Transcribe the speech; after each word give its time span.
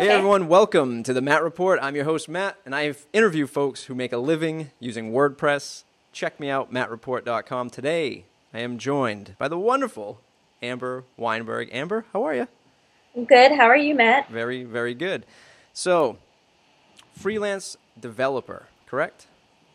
Hey 0.00 0.10
everyone, 0.10 0.46
welcome 0.46 1.02
to 1.02 1.12
the 1.12 1.20
Matt 1.20 1.42
Report. 1.42 1.80
I'm 1.82 1.96
your 1.96 2.04
host 2.04 2.28
Matt, 2.28 2.56
and 2.64 2.72
I 2.72 2.94
interview 3.12 3.48
folks 3.48 3.82
who 3.82 3.96
make 3.96 4.12
a 4.12 4.18
living 4.18 4.70
using 4.78 5.10
WordPress. 5.10 5.82
Check 6.12 6.38
me 6.38 6.48
out, 6.48 6.72
mattreport.com. 6.72 7.68
Today, 7.70 8.24
I 8.54 8.60
am 8.60 8.78
joined 8.78 9.34
by 9.38 9.48
the 9.48 9.58
wonderful 9.58 10.20
Amber 10.62 11.02
Weinberg. 11.16 11.68
Amber, 11.72 12.04
how 12.12 12.22
are 12.22 12.32
you? 12.32 12.46
Good. 13.26 13.50
How 13.50 13.64
are 13.64 13.76
you, 13.76 13.96
Matt? 13.96 14.30
Very, 14.30 14.62
very 14.62 14.94
good. 14.94 15.26
So, 15.72 16.18
freelance 17.10 17.76
developer, 17.98 18.68
correct? 18.86 19.26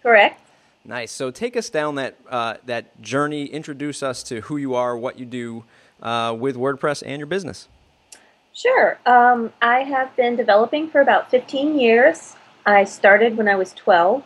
Correct. 0.02 0.40
Nice. 0.86 1.12
So, 1.12 1.32
take 1.32 1.58
us 1.58 1.70
down 1.70 1.96
that 1.96 2.18
uh, 2.30 2.55
that 2.66 3.02
journey. 3.02 3.48
Introduce 3.48 4.02
us 4.02 4.24
to 4.24 4.40
who 4.40 4.55
you 4.55 4.74
are, 4.74 4.97
what 4.97 5.19
you 5.19 5.25
do 5.25 5.65
uh, 6.01 6.33
with 6.39 6.55
WordPress, 6.55 7.04
and 7.05 7.19
your 7.19 7.28
business. 7.28 7.68
Sure. 8.54 9.00
Um, 9.06 9.52
I 9.62 9.80
have 9.80 10.16
been 10.16 10.36
developing 10.36 10.89
for 10.89 11.02
about 11.02 11.32
15 11.32 11.80
years. 11.80 12.36
I 12.66 12.84
started 12.84 13.36
when 13.36 13.48
I 13.48 13.56
was 13.56 13.74
12. 13.74 14.24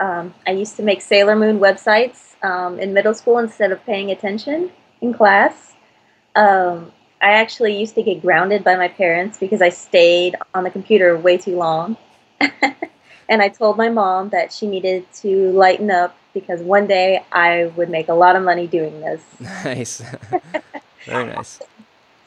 Um, 0.00 0.34
I 0.46 0.52
used 0.52 0.76
to 0.76 0.82
make 0.82 1.02
Sailor 1.02 1.36
Moon 1.36 1.58
websites 1.58 2.42
um, 2.42 2.78
in 2.78 2.94
middle 2.94 3.14
school 3.14 3.38
instead 3.38 3.72
of 3.72 3.84
paying 3.84 4.10
attention 4.10 4.70
in 5.00 5.12
class. 5.12 5.74
Um, 6.34 6.92
I 7.20 7.32
actually 7.32 7.78
used 7.78 7.94
to 7.96 8.02
get 8.02 8.22
grounded 8.22 8.62
by 8.64 8.76
my 8.76 8.88
parents 8.88 9.38
because 9.38 9.60
I 9.60 9.70
stayed 9.70 10.36
on 10.54 10.64
the 10.64 10.70
computer 10.70 11.18
way 11.18 11.36
too 11.36 11.56
long. 11.56 11.96
and 13.28 13.42
I 13.42 13.48
told 13.48 13.76
my 13.76 13.88
mom 13.88 14.30
that 14.30 14.52
she 14.52 14.66
needed 14.66 15.12
to 15.14 15.50
lighten 15.50 15.90
up 15.90 16.16
because 16.32 16.62
one 16.62 16.86
day 16.86 17.24
I 17.32 17.66
would 17.76 17.90
make 17.90 18.08
a 18.08 18.14
lot 18.14 18.36
of 18.36 18.42
money 18.42 18.66
doing 18.66 19.00
this. 19.00 19.22
Nice. 19.64 20.02
Very 21.04 21.26
nice. 21.26 21.60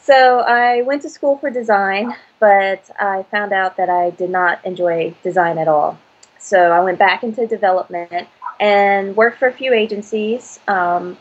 So 0.04 0.40
I 0.40 0.82
went 0.82 1.04
to 1.04 1.10
school 1.10 1.38
for 1.38 1.50
design, 1.50 2.16
but 2.40 2.90
I 3.00 3.24
found 3.30 3.54
out 3.54 3.78
that 3.78 3.90
I 3.90 4.10
did 4.12 4.30
not 4.30 4.64
enjoy 4.66 5.14
design 5.24 5.58
at 5.58 5.68
all. 5.68 6.00
So 6.40 6.72
I 6.72 6.80
went 6.82 6.98
back 6.98 7.24
into 7.24 7.46
development 7.46 8.28
and 8.60 9.16
worked 9.16 9.38
for 9.38 9.48
a 9.48 9.54
few 9.54 9.74
agencies 9.74 10.60
um, 10.68 11.18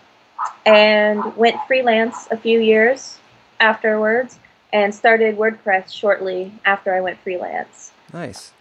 and 0.65 1.37
went 1.37 1.57
freelance 1.67 2.27
a 2.31 2.37
few 2.37 2.59
years 2.61 3.19
afterwards 3.61 4.39
and 4.73 4.95
started 4.95 5.37
WordPress 5.37 5.93
shortly 5.93 6.53
after 6.65 6.95
I 6.95 7.01
went 7.01 7.19
freelance. 7.21 7.93
Nice. 8.13 8.53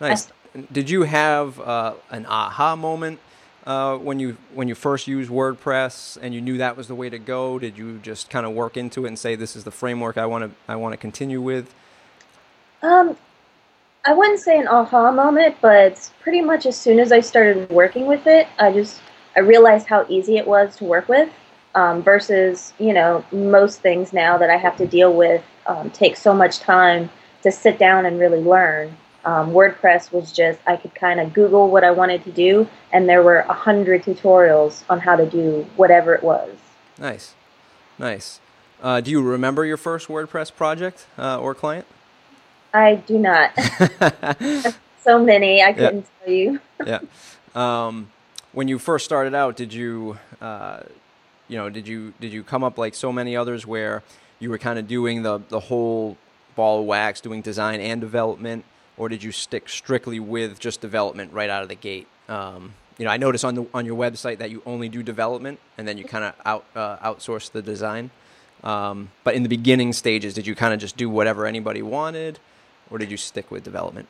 Nice. 0.00 0.32
Did 0.72 0.88
you 0.88 1.02
have 1.02 1.60
uh, 1.60 1.94
an 2.10 2.24
aha 2.26 2.76
moment 2.76 3.20
uh, 3.66 3.98
when 3.98 4.20
you 4.20 4.36
when 4.54 4.68
you 4.68 4.74
first 4.74 5.08
used 5.08 5.30
WordPress 5.30 6.16
and 6.22 6.32
you 6.32 6.40
knew 6.40 6.58
that 6.58 6.76
was 6.76 6.86
the 6.86 6.94
way 6.94 7.10
to 7.10 7.18
go? 7.18 7.58
Did 7.58 7.76
you 7.76 7.98
just 7.98 8.30
kind 8.30 8.46
of 8.46 8.52
work 8.52 8.76
into 8.76 9.04
it 9.04 9.08
and 9.08 9.18
say 9.18 9.34
this 9.34 9.56
is 9.56 9.64
the 9.64 9.72
framework 9.72 10.16
I 10.16 10.26
want 10.26 10.44
to 10.44 10.72
I 10.72 10.76
want 10.76 10.92
to 10.92 10.96
continue 10.96 11.40
with? 11.40 11.74
Um, 12.82 13.16
I 14.04 14.12
wouldn't 14.12 14.38
say 14.38 14.58
an 14.58 14.68
aha 14.68 15.10
moment, 15.10 15.56
but 15.60 16.10
pretty 16.20 16.40
much 16.40 16.64
as 16.64 16.76
soon 16.76 17.00
as 17.00 17.10
I 17.10 17.20
started 17.20 17.68
working 17.68 18.06
with 18.06 18.28
it, 18.28 18.46
I 18.58 18.72
just 18.72 19.00
I 19.36 19.40
realized 19.40 19.88
how 19.88 20.06
easy 20.08 20.36
it 20.36 20.46
was 20.46 20.76
to 20.76 20.84
work 20.84 21.08
with. 21.08 21.28
Um, 21.74 22.02
versus 22.02 22.72
you 22.78 22.94
know 22.94 23.24
most 23.32 23.80
things 23.80 24.12
now 24.12 24.38
that 24.38 24.48
I 24.48 24.56
have 24.56 24.76
to 24.78 24.86
deal 24.86 25.12
with 25.12 25.42
um, 25.66 25.90
take 25.90 26.16
so 26.16 26.32
much 26.32 26.60
time 26.60 27.10
to 27.42 27.50
sit 27.50 27.78
down 27.78 28.06
and 28.06 28.18
really 28.18 28.40
learn. 28.40 28.96
Um, 29.26 29.50
WordPress 29.50 30.12
was 30.12 30.30
just, 30.30 30.60
I 30.68 30.76
could 30.76 30.94
kind 30.94 31.18
of 31.18 31.32
Google 31.32 31.68
what 31.68 31.82
I 31.82 31.90
wanted 31.90 32.22
to 32.24 32.30
do, 32.30 32.68
and 32.92 33.08
there 33.08 33.24
were 33.24 33.40
a 33.40 33.52
hundred 33.52 34.04
tutorials 34.04 34.84
on 34.88 35.00
how 35.00 35.16
to 35.16 35.26
do 35.28 35.66
whatever 35.74 36.14
it 36.14 36.22
was. 36.22 36.56
Nice. 36.96 37.34
Nice. 37.98 38.38
Uh, 38.80 39.00
do 39.00 39.10
you 39.10 39.20
remember 39.20 39.64
your 39.64 39.76
first 39.76 40.06
WordPress 40.06 40.54
project 40.54 41.06
uh, 41.18 41.40
or 41.40 41.56
client? 41.56 41.86
I 42.72 42.94
do 42.94 43.18
not. 43.18 43.52
so 45.00 45.18
many, 45.18 45.60
I 45.60 45.72
couldn't 45.72 46.06
yeah. 46.20 46.24
tell 46.24 46.32
you. 46.32 46.60
yeah. 46.86 47.00
Um, 47.56 48.12
when 48.52 48.68
you 48.68 48.78
first 48.78 49.04
started 49.04 49.34
out, 49.34 49.56
did 49.56 49.74
you, 49.74 50.18
uh, 50.40 50.82
you 51.48 51.56
know, 51.56 51.68
did 51.68 51.88
you 51.88 52.14
did 52.20 52.32
you 52.32 52.44
come 52.44 52.62
up 52.62 52.78
like 52.78 52.94
so 52.94 53.12
many 53.12 53.36
others 53.36 53.66
where 53.66 54.04
you 54.38 54.50
were 54.50 54.58
kind 54.58 54.78
of 54.78 54.86
doing 54.86 55.22
the 55.22 55.42
the 55.48 55.60
whole 55.60 56.16
ball 56.54 56.80
of 56.80 56.86
wax, 56.86 57.20
doing 57.20 57.42
design 57.42 57.80
and 57.80 58.00
development? 58.00 58.64
Or 58.96 59.08
did 59.08 59.22
you 59.22 59.32
stick 59.32 59.68
strictly 59.68 60.20
with 60.20 60.58
just 60.58 60.80
development 60.80 61.32
right 61.32 61.50
out 61.50 61.62
of 61.62 61.68
the 61.68 61.74
gate? 61.74 62.06
Um, 62.28 62.74
you 62.98 63.04
know, 63.04 63.10
I 63.10 63.16
notice 63.16 63.44
on 63.44 63.54
the 63.54 63.66
on 63.74 63.84
your 63.84 63.96
website 63.96 64.38
that 64.38 64.50
you 64.50 64.62
only 64.64 64.88
do 64.88 65.02
development, 65.02 65.58
and 65.76 65.86
then 65.86 65.98
you 65.98 66.04
kind 66.04 66.24
of 66.24 66.34
out 66.44 66.64
uh, 66.74 66.96
outsource 66.98 67.50
the 67.50 67.62
design. 67.62 68.10
Um, 68.64 69.10
but 69.22 69.34
in 69.34 69.42
the 69.42 69.48
beginning 69.48 69.92
stages, 69.92 70.34
did 70.34 70.46
you 70.46 70.54
kind 70.54 70.72
of 70.72 70.80
just 70.80 70.96
do 70.96 71.10
whatever 71.10 71.46
anybody 71.46 71.82
wanted, 71.82 72.38
or 72.90 72.98
did 72.98 73.10
you 73.10 73.16
stick 73.16 73.50
with 73.50 73.64
development? 73.64 74.08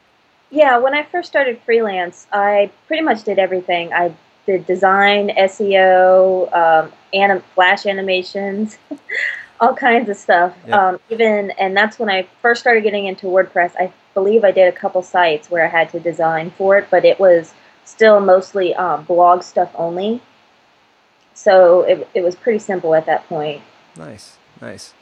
Yeah, 0.50 0.78
when 0.78 0.94
I 0.94 1.02
first 1.02 1.28
started 1.28 1.60
freelance, 1.64 2.28
I 2.32 2.70
pretty 2.86 3.02
much 3.02 3.24
did 3.24 3.38
everything. 3.40 3.92
I 3.92 4.14
did 4.46 4.64
design, 4.66 5.30
SEO, 5.30 6.54
um, 6.54 6.92
anim- 7.12 7.42
flash 7.54 7.84
animations, 7.84 8.78
all 9.60 9.74
kinds 9.74 10.08
of 10.08 10.16
stuff. 10.16 10.56
Yeah. 10.66 10.90
Um, 10.90 11.00
even 11.10 11.50
and 11.52 11.76
that's 11.76 11.98
when 11.98 12.08
I 12.08 12.28
first 12.40 12.60
started 12.60 12.82
getting 12.82 13.06
into 13.06 13.26
WordPress. 13.26 13.72
I 13.76 13.92
believe 14.16 14.44
I 14.44 14.50
did 14.50 14.66
a 14.66 14.72
couple 14.72 15.02
sites 15.02 15.50
where 15.50 15.62
I 15.62 15.68
had 15.68 15.90
to 15.90 16.00
design 16.00 16.50
for 16.50 16.78
it, 16.78 16.88
but 16.90 17.04
it 17.04 17.20
was 17.20 17.52
still 17.84 18.18
mostly 18.18 18.74
um, 18.74 19.04
blog 19.04 19.42
stuff 19.42 19.70
only. 19.74 20.22
So 21.34 21.82
it, 21.82 22.08
it 22.14 22.24
was 22.24 22.34
pretty 22.34 22.58
simple 22.58 22.94
at 22.94 23.04
that 23.04 23.28
point. 23.28 23.62
Nice, 23.94 24.38
nice. 24.58 24.94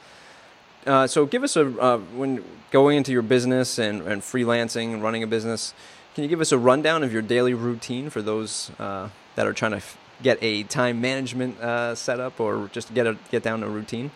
Uh, 0.85 1.07
so 1.07 1.25
give 1.25 1.43
us 1.43 1.55
a 1.55 1.65
uh, 1.81 1.97
when 1.97 2.43
going 2.71 2.97
into 2.97 3.13
your 3.13 3.21
business 3.21 3.79
and, 3.79 4.01
and 4.01 4.21
freelancing 4.21 4.93
and 4.93 5.01
running 5.01 5.23
a 5.23 5.27
business. 5.27 5.73
Can 6.13 6.23
you 6.25 6.29
give 6.29 6.41
us 6.41 6.51
a 6.51 6.57
rundown 6.57 7.01
of 7.01 7.13
your 7.13 7.21
daily 7.21 7.53
routine 7.53 8.09
for 8.09 8.21
those 8.21 8.69
uh, 8.79 9.09
that 9.35 9.47
are 9.47 9.53
trying 9.53 9.71
to 9.71 9.77
f- 9.77 9.97
get 10.21 10.37
a 10.41 10.63
time 10.63 10.99
management 10.99 11.59
uh, 11.59 11.95
setup 11.95 12.39
or 12.39 12.69
just 12.73 12.93
get 12.93 13.07
a 13.07 13.17
get 13.31 13.43
down 13.43 13.63
a 13.63 13.69
routine? 13.69 14.11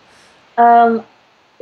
Um, 0.58 1.06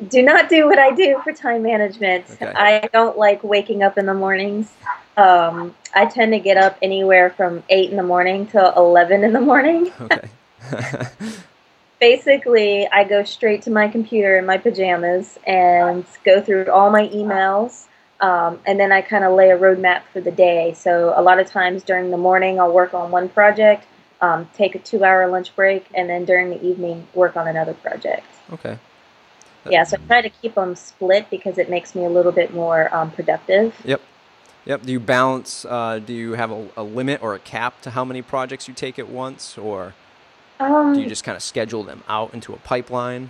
do 0.08 0.22
not 0.22 0.50
do 0.50 0.68
what 0.68 0.78
I 0.80 0.94
do 0.94 1.19
for 1.24 1.34
time 1.34 1.63
management. 1.63 2.25
Okay. 2.30 2.52
I 2.56 2.88
don't 2.94 3.18
like 3.18 3.44
waking 3.44 3.84
up 3.84 3.97
in 3.97 4.06
the 4.06 4.13
mornings. 4.13 4.72
Um, 5.16 5.75
I 5.96 6.06
tend 6.06 6.34
to 6.34 6.40
get 6.40 6.58
up 6.58 6.78
anywhere 6.81 7.31
from 7.31 7.63
8 7.69 7.90
in 7.90 7.97
the 7.97 8.03
morning 8.03 8.46
to 8.47 8.74
11 8.78 9.24
in 9.24 9.34
the 9.34 9.41
morning. 9.41 9.91
Okay. 10.02 10.30
Basically, 12.00 12.88
I 12.88 13.03
go 13.06 13.24
straight 13.24 13.63
to 13.63 13.72
my 13.72 13.88
computer 13.88 14.38
in 14.38 14.46
my 14.46 14.59
pajamas 14.59 15.40
and 15.47 16.06
go 16.24 16.40
through 16.41 16.69
all 16.69 16.91
my 16.91 17.08
emails. 17.08 17.85
Um, 18.19 18.59
and 18.68 18.79
then 18.79 18.91
I 18.91 19.02
kind 19.02 19.24
of 19.24 19.34
lay 19.34 19.50
a 19.50 19.58
roadmap 19.58 20.03
for 20.14 20.22
the 20.22 20.29
day. 20.31 20.75
So 20.75 21.14
a 21.16 21.22
lot 21.24 21.40
of 21.40 21.47
times 21.47 21.81
during 21.84 22.12
the 22.12 22.18
morning, 22.18 22.59
I'll 22.59 22.72
work 22.72 22.94
on 22.94 23.09
one 23.09 23.29
project, 23.29 23.88
um, 24.22 24.47
take 24.56 24.75
a 24.75 24.79
two 24.79 25.03
hour 25.03 25.28
lunch 25.28 25.56
break, 25.56 25.88
and 25.96 26.08
then 26.08 26.25
during 26.25 26.52
the 26.52 26.64
evening, 26.64 27.08
work 27.16 27.35
on 27.35 27.47
another 27.47 27.74
project. 27.74 28.28
Okay. 28.53 28.78
Yeah, 29.72 29.83
so 29.83 29.97
I 29.97 30.07
try 30.07 30.22
to 30.22 30.29
keep 30.29 30.55
them 30.55 30.75
split 30.75 31.29
because 31.29 31.57
it 31.57 31.69
makes 31.69 31.95
me 31.95 32.05
a 32.05 32.09
little 32.09 32.31
bit 32.31 32.53
more 32.53 32.94
um, 32.95 33.11
productive. 33.11 33.75
Yep. 33.83 34.01
Yep. 34.66 34.81
Do 34.83 34.91
you 34.91 35.00
balance? 35.00 35.63
Uh, 35.63 36.00
do 36.00 36.13
you 36.13 36.33
have 36.33 36.51
a, 36.51 36.67
a, 36.75 36.83
limit 36.83 37.23
or 37.23 37.33
a 37.33 37.39
cap 37.39 37.81
to 37.83 37.91
how 37.91 38.03
many 38.03 38.22
projects 38.22 38.67
you 38.67 38.73
take 38.73 39.00
at 39.00 39.07
once, 39.07 39.57
or 39.57 39.94
um, 40.59 40.94
do 40.94 41.01
you 41.01 41.07
just 41.07 41.23
kind 41.23 41.38
of 41.38 41.41
schedule 41.41 41.83
them 41.83 42.03
out 42.09 42.33
into 42.33 42.53
a 42.53 42.57
pipeline? 42.57 43.29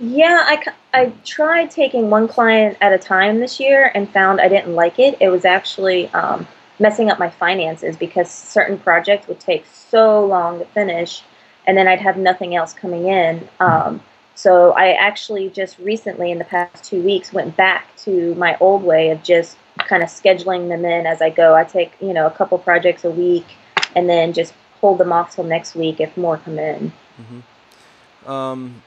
Yeah, 0.00 0.44
I, 0.46 0.72
I 0.92 1.12
tried 1.24 1.70
taking 1.70 2.10
one 2.10 2.28
client 2.28 2.76
at 2.80 2.92
a 2.92 2.98
time 2.98 3.40
this 3.40 3.58
year 3.58 3.90
and 3.94 4.08
found 4.10 4.40
I 4.40 4.48
didn't 4.48 4.74
like 4.74 4.98
it. 4.98 5.16
It 5.20 5.28
was 5.28 5.44
actually 5.44 6.08
um, 6.10 6.46
messing 6.78 7.10
up 7.10 7.18
my 7.18 7.30
finances 7.30 7.96
because 7.96 8.30
certain 8.30 8.78
projects 8.78 9.26
would 9.26 9.40
take 9.40 9.64
so 9.66 10.24
long 10.24 10.58
to 10.60 10.64
finish, 10.66 11.22
and 11.66 11.76
then 11.76 11.88
I'd 11.88 12.00
have 12.00 12.16
nothing 12.16 12.54
else 12.54 12.72
coming 12.72 13.08
in. 13.08 13.48
Um, 13.58 14.02
so 14.38 14.70
I 14.70 14.92
actually 14.92 15.50
just 15.50 15.80
recently, 15.80 16.30
in 16.30 16.38
the 16.38 16.44
past 16.44 16.84
two 16.84 17.02
weeks, 17.02 17.32
went 17.32 17.56
back 17.56 17.96
to 18.04 18.36
my 18.36 18.56
old 18.60 18.84
way 18.84 19.10
of 19.10 19.20
just 19.24 19.56
kind 19.78 20.00
of 20.00 20.08
scheduling 20.08 20.68
them 20.68 20.84
in 20.84 21.06
as 21.06 21.20
I 21.20 21.28
go. 21.28 21.56
I 21.56 21.64
take 21.64 21.92
you 22.00 22.12
know 22.12 22.24
a 22.24 22.30
couple 22.30 22.56
projects 22.56 23.04
a 23.04 23.10
week, 23.10 23.46
and 23.96 24.08
then 24.08 24.32
just 24.32 24.54
hold 24.80 24.98
them 24.98 25.12
off 25.12 25.34
till 25.34 25.42
next 25.42 25.74
week 25.74 25.98
if 25.98 26.16
more 26.16 26.36
come 26.36 26.56
in. 26.56 26.92
Mm-hmm. 27.20 28.30
Um, 28.30 28.82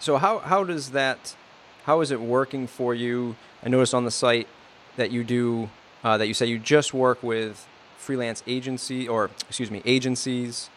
so 0.00 0.16
how 0.16 0.40
how 0.40 0.64
does 0.64 0.90
that? 0.90 1.36
How 1.84 2.00
is 2.00 2.10
it 2.10 2.20
working 2.20 2.66
for 2.66 2.92
you? 2.92 3.36
I 3.62 3.68
noticed 3.68 3.94
on 3.94 4.04
the 4.04 4.10
site 4.10 4.48
that 4.96 5.12
you 5.12 5.22
do 5.22 5.70
uh, 6.02 6.18
that 6.18 6.26
you 6.26 6.34
say 6.34 6.46
you 6.46 6.58
just 6.58 6.92
work 6.92 7.22
with 7.22 7.68
freelance 7.98 8.42
agency 8.48 9.06
or 9.06 9.30
excuse 9.46 9.70
me 9.70 9.80
agencies 9.84 10.70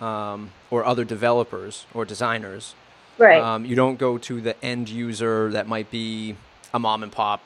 um, 0.00 0.52
or 0.70 0.82
other 0.82 1.04
developers 1.04 1.84
or 1.92 2.06
designers 2.06 2.74
Right. 3.18 3.42
Um, 3.42 3.64
you 3.64 3.74
don't 3.74 3.98
go 3.98 4.18
to 4.18 4.40
the 4.40 4.62
end 4.64 4.88
user 4.88 5.50
that 5.52 5.66
might 5.66 5.90
be 5.90 6.36
a 6.74 6.78
mom 6.78 7.02
and 7.02 7.10
pop 7.10 7.40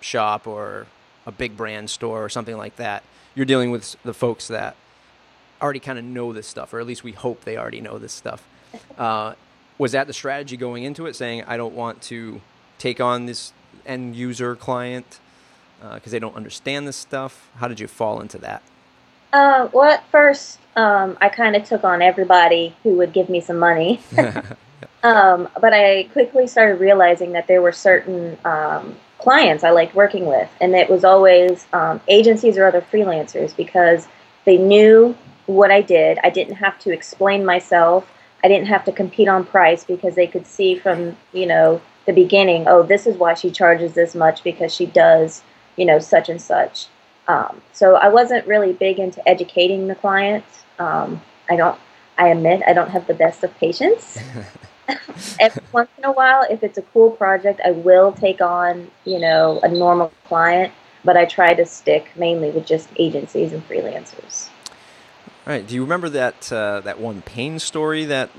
shop 0.00 0.46
or 0.46 0.86
a 1.26 1.32
big 1.32 1.56
brand 1.56 1.90
store 1.90 2.24
or 2.24 2.28
something 2.28 2.56
like 2.56 2.76
that. 2.76 3.02
You're 3.34 3.46
dealing 3.46 3.70
with 3.70 3.96
the 4.04 4.14
folks 4.14 4.48
that 4.48 4.76
already 5.60 5.80
kind 5.80 5.98
of 5.98 6.04
know 6.04 6.32
this 6.32 6.46
stuff, 6.46 6.72
or 6.72 6.80
at 6.80 6.86
least 6.86 7.02
we 7.02 7.12
hope 7.12 7.44
they 7.44 7.56
already 7.56 7.80
know 7.80 7.98
this 7.98 8.12
stuff. 8.12 8.46
Uh, 8.98 9.34
was 9.78 9.92
that 9.92 10.06
the 10.06 10.12
strategy 10.12 10.56
going 10.56 10.82
into 10.84 11.06
it, 11.06 11.16
saying 11.16 11.44
I 11.46 11.56
don't 11.56 11.74
want 11.74 12.02
to 12.02 12.40
take 12.78 13.00
on 13.00 13.26
this 13.26 13.52
end 13.86 14.16
user 14.16 14.54
client 14.54 15.18
because 15.80 16.08
uh, 16.08 16.10
they 16.10 16.18
don't 16.18 16.34
understand 16.34 16.86
this 16.86 16.96
stuff? 16.96 17.48
How 17.56 17.68
did 17.68 17.80
you 17.80 17.86
fall 17.86 18.20
into 18.20 18.38
that? 18.38 18.62
Uh, 19.32 19.68
well, 19.72 19.92
at 19.92 20.06
first, 20.10 20.58
um, 20.76 21.16
I 21.20 21.28
kind 21.28 21.56
of 21.56 21.64
took 21.64 21.84
on 21.84 22.02
everybody 22.02 22.74
who 22.82 22.96
would 22.96 23.12
give 23.12 23.28
me 23.28 23.40
some 23.40 23.58
money. 23.58 24.00
um, 25.06 25.48
but 25.60 25.72
I 25.72 26.08
quickly 26.12 26.48
started 26.48 26.80
realizing 26.80 27.30
that 27.32 27.46
there 27.46 27.62
were 27.62 27.70
certain 27.70 28.36
um, 28.44 28.96
clients 29.18 29.62
I 29.62 29.70
liked 29.70 29.94
working 29.94 30.26
with, 30.26 30.50
and 30.60 30.74
it 30.74 30.90
was 30.90 31.04
always 31.04 31.64
um, 31.72 32.00
agencies 32.08 32.58
or 32.58 32.66
other 32.66 32.80
freelancers 32.80 33.56
because 33.56 34.08
they 34.46 34.58
knew 34.58 35.16
what 35.46 35.70
I 35.70 35.80
did. 35.80 36.18
I 36.24 36.30
didn't 36.30 36.56
have 36.56 36.76
to 36.80 36.92
explain 36.92 37.44
myself. 37.44 38.10
I 38.42 38.48
didn't 38.48 38.66
have 38.66 38.84
to 38.86 38.92
compete 38.92 39.28
on 39.28 39.44
price 39.44 39.84
because 39.84 40.16
they 40.16 40.26
could 40.26 40.44
see 40.44 40.74
from 40.76 41.16
you 41.32 41.46
know 41.46 41.80
the 42.06 42.12
beginning. 42.12 42.64
Oh, 42.66 42.82
this 42.82 43.06
is 43.06 43.16
why 43.16 43.34
she 43.34 43.52
charges 43.52 43.92
this 43.94 44.12
much 44.16 44.42
because 44.42 44.74
she 44.74 44.86
does 44.86 45.44
you 45.76 45.84
know 45.84 46.00
such 46.00 46.28
and 46.28 46.42
such. 46.42 46.88
Um, 47.28 47.62
so 47.72 47.94
I 47.94 48.08
wasn't 48.08 48.44
really 48.48 48.72
big 48.72 48.98
into 48.98 49.26
educating 49.28 49.86
the 49.86 49.94
clients. 49.94 50.64
Um, 50.80 51.22
I 51.48 51.54
don't. 51.54 51.78
I 52.18 52.28
admit 52.28 52.62
I 52.66 52.72
don't 52.72 52.90
have 52.90 53.06
the 53.06 53.14
best 53.14 53.44
of 53.44 53.56
patience. 53.56 54.18
Every 55.40 55.62
once 55.72 55.90
in 55.98 56.04
a 56.04 56.12
while, 56.12 56.46
if 56.48 56.62
it's 56.62 56.78
a 56.78 56.82
cool 56.82 57.10
project, 57.10 57.60
I 57.64 57.72
will 57.72 58.12
take 58.12 58.40
on 58.40 58.90
you 59.04 59.18
know 59.18 59.60
a 59.62 59.68
normal 59.68 60.12
client, 60.24 60.72
but 61.04 61.16
I 61.16 61.24
try 61.24 61.54
to 61.54 61.66
stick 61.66 62.10
mainly 62.16 62.50
with 62.50 62.66
just 62.66 62.88
agencies 62.96 63.52
and 63.52 63.66
freelancers. 63.68 64.48
All 65.46 65.52
right. 65.52 65.64
Do 65.64 65.76
you 65.76 65.82
remember 65.82 66.08
that 66.08 66.52
uh, 66.52 66.80
that 66.80 66.98
one 66.98 67.22
pain 67.22 67.60
story 67.60 68.04
that 68.06 68.30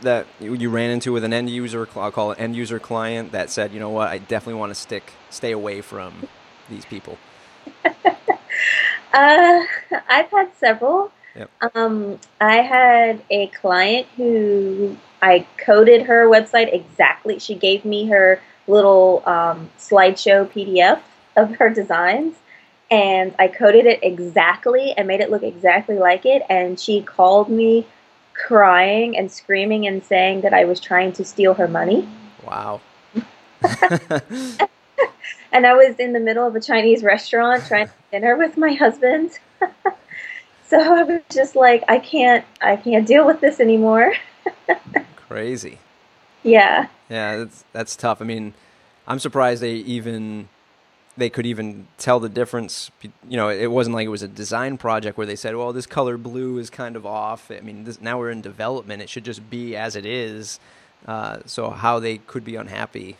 that 0.00 0.26
you 0.40 0.70
ran 0.70 0.90
into 0.90 1.12
with 1.12 1.22
an 1.24 1.32
end 1.32 1.50
user? 1.50 1.86
I'll 1.94 2.10
call 2.10 2.32
it 2.32 2.40
end 2.40 2.56
user 2.56 2.78
client 2.78 3.32
that 3.32 3.50
said, 3.50 3.72
you 3.72 3.80
know 3.80 3.90
what, 3.90 4.08
I 4.08 4.18
definitely 4.18 4.60
want 4.60 4.70
to 4.70 4.74
stick, 4.74 5.12
stay 5.28 5.52
away 5.52 5.82
from 5.82 6.28
these 6.70 6.86
people. 6.86 7.18
uh, 7.84 7.94
I've 9.12 10.30
had 10.30 10.50
several. 10.56 11.12
Yep. 11.36 11.50
Um, 11.74 12.18
I 12.40 12.56
had 12.62 13.22
a 13.28 13.48
client 13.48 14.06
who 14.16 14.96
I 15.24 15.46
coded 15.56 16.02
her 16.02 16.28
website 16.28 16.74
exactly. 16.74 17.38
She 17.38 17.54
gave 17.54 17.86
me 17.86 18.04
her 18.08 18.42
little 18.66 19.22
um, 19.24 19.70
slideshow 19.78 20.46
PDF 20.46 21.00
of 21.34 21.56
her 21.56 21.70
designs, 21.70 22.36
and 22.90 23.34
I 23.38 23.48
coded 23.48 23.86
it 23.86 24.00
exactly 24.02 24.92
and 24.98 25.08
made 25.08 25.20
it 25.20 25.30
look 25.30 25.42
exactly 25.42 25.96
like 25.96 26.26
it. 26.26 26.42
And 26.50 26.78
she 26.78 27.00
called 27.00 27.48
me 27.48 27.86
crying 28.34 29.16
and 29.16 29.32
screaming 29.32 29.86
and 29.86 30.04
saying 30.04 30.42
that 30.42 30.52
I 30.52 30.66
was 30.66 30.78
trying 30.78 31.12
to 31.12 31.24
steal 31.24 31.54
her 31.54 31.68
money. 31.68 32.06
Wow. 32.46 32.82
and 35.52 35.66
I 35.66 35.72
was 35.72 35.96
in 35.98 36.12
the 36.12 36.20
middle 36.20 36.46
of 36.46 36.54
a 36.54 36.60
Chinese 36.60 37.02
restaurant 37.02 37.64
trying 37.64 37.86
to 37.86 37.92
dinner 38.12 38.36
with 38.36 38.58
my 38.58 38.74
husband. 38.74 39.38
so 40.66 40.78
I 40.78 41.02
was 41.02 41.22
just 41.30 41.56
like, 41.56 41.82
I 41.88 41.98
can't, 41.98 42.44
I 42.60 42.76
can't 42.76 43.06
deal 43.06 43.24
with 43.24 43.40
this 43.40 43.58
anymore. 43.58 44.12
Crazy. 45.34 45.78
Yeah. 46.44 46.86
Yeah, 47.10 47.38
that's 47.38 47.64
that's 47.72 47.96
tough. 47.96 48.22
I 48.22 48.24
mean, 48.24 48.54
I'm 49.08 49.18
surprised 49.18 49.60
they 49.60 49.72
even 49.72 50.48
they 51.16 51.28
could 51.28 51.44
even 51.44 51.88
tell 51.98 52.20
the 52.20 52.28
difference. 52.28 52.92
You 53.28 53.36
know, 53.36 53.48
it 53.48 53.66
wasn't 53.66 53.96
like 53.96 54.04
it 54.06 54.10
was 54.10 54.22
a 54.22 54.28
design 54.28 54.78
project 54.78 55.18
where 55.18 55.26
they 55.26 55.34
said, 55.34 55.56
"Well, 55.56 55.72
this 55.72 55.86
color 55.86 56.16
blue 56.16 56.58
is 56.58 56.70
kind 56.70 56.94
of 56.94 57.04
off." 57.04 57.50
I 57.50 57.58
mean, 57.62 57.82
this, 57.82 58.00
now 58.00 58.16
we're 58.16 58.30
in 58.30 58.42
development; 58.42 59.02
it 59.02 59.08
should 59.08 59.24
just 59.24 59.50
be 59.50 59.74
as 59.74 59.96
it 59.96 60.06
is. 60.06 60.60
Uh, 61.04 61.38
so 61.46 61.70
how 61.70 61.98
they 61.98 62.18
could 62.18 62.44
be 62.44 62.54
unhappy, 62.54 63.16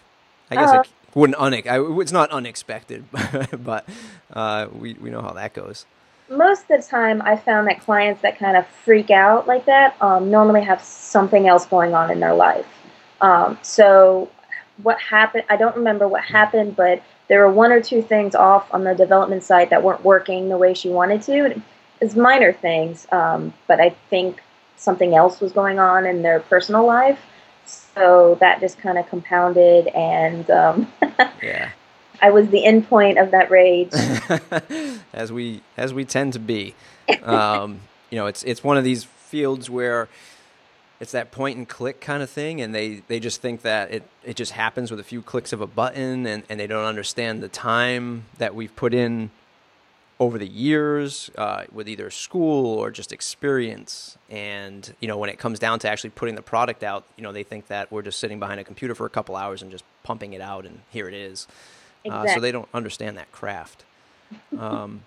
I 0.52 0.55
guess 0.55 0.70
uh, 0.70 0.82
it 0.82 0.90
wouldn't 1.16 1.37
une- 1.40 1.69
I, 1.69 2.00
It's 2.00 2.12
not 2.12 2.31
unexpected, 2.31 3.06
but 3.58 3.88
uh, 4.32 4.69
we 4.72 4.94
we 4.94 5.11
know 5.11 5.20
how 5.20 5.32
that 5.32 5.52
goes. 5.52 5.84
Most 6.29 6.62
of 6.62 6.69
the 6.69 6.82
time, 6.82 7.21
I 7.23 7.37
found 7.37 7.69
that 7.69 7.81
clients 7.81 8.23
that 8.23 8.38
kind 8.38 8.56
of 8.56 8.67
freak 8.67 9.11
out 9.11 9.47
like 9.47 9.67
that 9.67 10.00
um, 10.00 10.31
normally 10.31 10.62
have 10.62 10.82
something 10.82 11.47
else 11.47 11.67
going 11.67 11.94
on 11.94 12.11
in 12.11 12.21
their 12.21 12.35
life. 12.35 12.67
Um, 13.21 13.59
so 13.62 14.31
what 14.82 14.99
happened? 15.00 15.44
I 15.49 15.56
don't 15.56 15.76
remember 15.76 16.09
what 16.09 16.25
happened, 16.25 16.76
but 16.76 17.03
there 17.29 17.47
were 17.47 17.53
one 17.53 17.73
or 17.73 17.81
two 17.81 18.03
things 18.03 18.35
off 18.35 18.73
on 18.73 18.85
the 18.85 18.94
development 18.94 19.43
side 19.43 19.71
that 19.71 19.82
weren't 19.82 20.05
working 20.05 20.49
the 20.49 20.59
way 20.59 20.75
she 20.75 20.88
wanted 20.88 21.23
to. 21.23 21.61
It's 22.00 22.15
minor 22.15 22.53
things, 22.53 23.06
um, 23.12 23.55
but 23.67 23.81
I 23.81 23.91
think 24.11 24.43
something 24.76 25.15
else 25.15 25.41
was 25.41 25.53
going 25.53 25.79
on 25.79 26.06
in 26.06 26.23
their 26.23 26.41
personal 26.41 26.85
life. 26.85 27.21
So 27.67 28.37
that 28.41 28.61
just 28.61 28.79
kind 28.79 28.99
of 28.99 29.09
compounded, 29.09 29.87
and 29.88 30.50
um, 30.50 30.93
yeah, 31.43 31.71
I 32.25 32.31
was 32.31 32.49
the 32.49 32.65
end 32.65 32.88
point 32.88 33.19
of 33.19 33.32
that 33.32 33.50
rage, 33.50 33.93
as 35.12 35.31
we 35.31 35.61
as 35.76 35.93
we 35.93 36.06
tend 36.06 36.32
to 36.32 36.38
be. 36.38 36.75
Um, 37.23 37.81
you 38.11 38.17
know, 38.17 38.26
it's 38.29 38.43
it's 38.44 38.65
one 38.65 38.79
of 38.79 38.85
these 38.85 39.05
fields 39.05 39.69
where 39.69 40.09
it's 41.00 41.12
that 41.12 41.31
point 41.31 41.59
and 41.59 41.69
click 41.69 42.00
kind 42.00 42.23
of 42.23 42.31
thing 42.31 42.62
and 42.62 42.75
they, 42.75 43.03
they 43.09 43.21
just 43.21 43.43
think 43.43 43.61
that 43.61 43.91
it, 43.91 44.05
it 44.23 44.37
just 44.37 44.53
happens 44.53 44.91
with 44.91 45.00
a 45.00 45.05
few 45.05 45.21
clicks 45.21 45.53
of 45.53 45.61
a 45.61 45.67
button 45.67 46.25
and, 46.25 46.44
and 46.49 46.59
they 46.59 46.69
don't 46.69 46.85
understand 46.85 47.43
the 47.43 47.49
time 47.49 48.25
that 48.38 48.55
we've 48.55 48.75
put 48.76 48.94
in 48.94 49.31
over 50.21 50.38
the 50.38 50.47
years 50.47 51.31
uh, 51.37 51.65
with 51.73 51.88
either 51.88 52.11
school 52.11 52.79
or 52.79 52.91
just 52.93 53.12
experience. 53.12 54.17
And 54.31 54.94
you 55.00 55.09
know 55.09 55.19
when 55.19 55.29
it 55.29 55.38
comes 55.38 55.59
down 55.59 55.79
to 55.81 55.91
actually 55.91 56.11
putting 56.11 56.37
the 56.37 56.43
product 56.43 56.82
out 56.82 57.05
you 57.17 57.23
know 57.23 57.32
they 57.32 57.43
think 57.43 57.67
that 57.67 57.93
we're 57.93 58.03
just 58.03 58.19
sitting 58.19 58.38
behind 58.38 58.61
a 58.61 58.65
computer 58.65 58.94
for 58.94 59.05
a 59.05 59.11
couple 59.11 59.37
hours 59.37 59.61
and 59.61 59.71
just 59.71 59.85
pumping 60.05 60.32
it 60.32 60.41
out 60.41 60.65
and 60.65 60.81
here 60.91 61.09
it 61.09 61.15
is 61.15 61.49
exactly. 62.04 62.30
uh, 62.30 62.34
so 62.34 62.40
they 62.40 62.52
don't 62.52 62.68
understand 62.74 63.16
that 63.16 63.30
craft 63.32 63.84
um, 64.58 65.02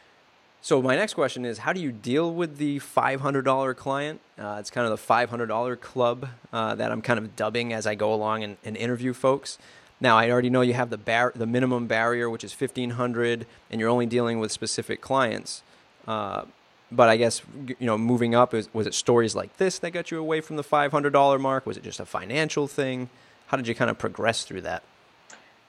so 0.62 0.80
my 0.82 0.96
next 0.96 1.14
question 1.14 1.44
is, 1.44 1.58
how 1.58 1.72
do 1.72 1.80
you 1.80 1.92
deal 1.92 2.32
with 2.32 2.58
the 2.58 2.78
$500 2.80 3.76
client? 3.76 4.20
Uh, 4.38 4.56
it's 4.58 4.70
kind 4.70 4.86
of 4.86 4.90
the 4.90 5.12
$500 5.12 5.80
club 5.80 6.28
uh, 6.52 6.74
that 6.74 6.92
I'm 6.92 7.02
kind 7.02 7.18
of 7.18 7.36
dubbing 7.36 7.72
as 7.72 7.86
I 7.86 7.94
go 7.94 8.12
along 8.12 8.44
and, 8.44 8.56
and, 8.64 8.76
interview 8.76 9.12
folks. 9.12 9.58
Now 10.00 10.18
I 10.18 10.30
already 10.30 10.50
know 10.50 10.62
you 10.62 10.74
have 10.74 10.90
the 10.90 10.98
bar- 10.98 11.32
the 11.34 11.46
minimum 11.46 11.86
barrier, 11.86 12.28
which 12.28 12.44
is 12.44 12.52
1500, 12.52 13.46
and 13.70 13.80
you're 13.80 13.90
only 13.90 14.06
dealing 14.06 14.40
with 14.40 14.50
specific 14.50 15.00
clients. 15.00 15.62
Uh, 16.06 16.44
but 16.90 17.08
I 17.08 17.16
guess 17.16 17.40
you 17.66 17.76
know, 17.80 17.96
moving 17.96 18.34
up, 18.34 18.52
was, 18.52 18.72
was 18.74 18.86
it 18.86 18.94
stories 18.94 19.34
like 19.34 19.56
this 19.56 19.78
that 19.78 19.92
got 19.92 20.10
you 20.10 20.18
away 20.18 20.40
from 20.40 20.56
the 20.56 20.64
$500 20.64 21.40
mark? 21.40 21.64
Was 21.64 21.76
it 21.76 21.84
just 21.84 22.00
a 22.00 22.04
financial 22.04 22.66
thing? 22.66 23.08
How 23.46 23.56
did 23.56 23.66
you 23.66 23.74
kind 23.74 23.90
of 23.90 23.98
progress 23.98 24.44
through 24.44 24.62
that? 24.62 24.82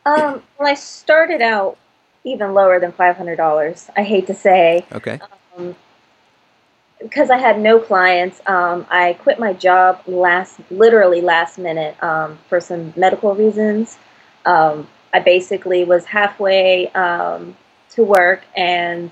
Um, 0.05 0.43
well, 0.59 0.67
I 0.67 0.73
started 0.73 1.41
out 1.41 1.77
even 2.23 2.53
lower 2.53 2.79
than 2.79 2.91
five 2.91 3.17
hundred 3.17 3.37
dollars. 3.37 3.89
I 3.95 4.03
hate 4.03 4.27
to 4.27 4.33
say. 4.33 4.85
Okay. 4.91 5.19
Um, 5.57 5.75
because 7.03 7.29
I 7.29 7.37
had 7.37 7.59
no 7.59 7.79
clients, 7.79 8.41
um, 8.47 8.87
I 8.89 9.13
quit 9.13 9.37
my 9.37 9.51
job 9.51 10.01
last, 10.07 10.59
literally 10.71 11.19
last 11.19 11.57
minute, 11.57 12.01
um, 12.01 12.39
for 12.47 12.61
some 12.61 12.93
medical 12.95 13.35
reasons. 13.35 13.97
Um, 14.45 14.87
I 15.13 15.19
basically 15.19 15.83
was 15.83 16.05
halfway 16.05 16.87
um, 16.93 17.57
to 17.91 18.03
work, 18.03 18.43
and 18.55 19.11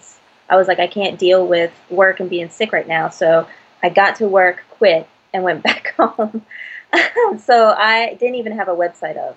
I 0.50 0.56
was 0.56 0.68
like, 0.70 0.80
I 0.80 0.88
can't 0.88 1.20
deal 1.20 1.46
with 1.46 1.72
work 1.90 2.22
and 2.22 2.30
being 2.30 2.50
sick 2.50 2.72
right 2.72 2.88
now. 2.88 3.10
So 3.10 3.46
I 3.84 3.90
got 3.90 4.16
to 4.18 4.28
work, 4.28 4.64
quit, 4.72 5.08
and 5.34 5.44
went 5.44 5.62
back 5.64 5.94
home. 5.98 6.46
so 7.44 7.76
I 7.78 8.16
didn't 8.20 8.36
even 8.36 8.54
have 8.54 8.70
a 8.70 8.76
website 8.76 9.18
of. 9.18 9.36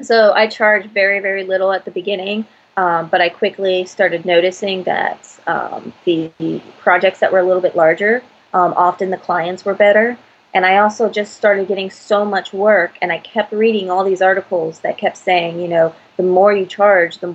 So 0.00 0.32
I 0.32 0.46
charged 0.46 0.90
very, 0.90 1.20
very 1.20 1.44
little 1.44 1.72
at 1.72 1.84
the 1.84 1.90
beginning, 1.90 2.46
um, 2.76 3.08
but 3.08 3.20
I 3.20 3.28
quickly 3.28 3.84
started 3.84 4.24
noticing 4.24 4.82
that 4.84 5.38
um, 5.46 5.92
the 6.04 6.32
projects 6.80 7.20
that 7.20 7.32
were 7.32 7.38
a 7.38 7.44
little 7.44 7.62
bit 7.62 7.76
larger, 7.76 8.22
um, 8.54 8.72
often 8.76 9.10
the 9.10 9.16
clients 9.16 9.64
were 9.64 9.74
better. 9.74 10.18
And 10.54 10.66
I 10.66 10.78
also 10.78 11.08
just 11.08 11.34
started 11.34 11.68
getting 11.68 11.90
so 11.90 12.24
much 12.24 12.52
work, 12.52 12.98
and 13.00 13.10
I 13.10 13.18
kept 13.18 13.52
reading 13.52 13.90
all 13.90 14.04
these 14.04 14.20
articles 14.20 14.80
that 14.80 14.98
kept 14.98 15.16
saying, 15.16 15.60
you 15.60 15.68
know, 15.68 15.94
the 16.16 16.22
more 16.22 16.52
you 16.52 16.66
charge, 16.66 17.18
the, 17.18 17.34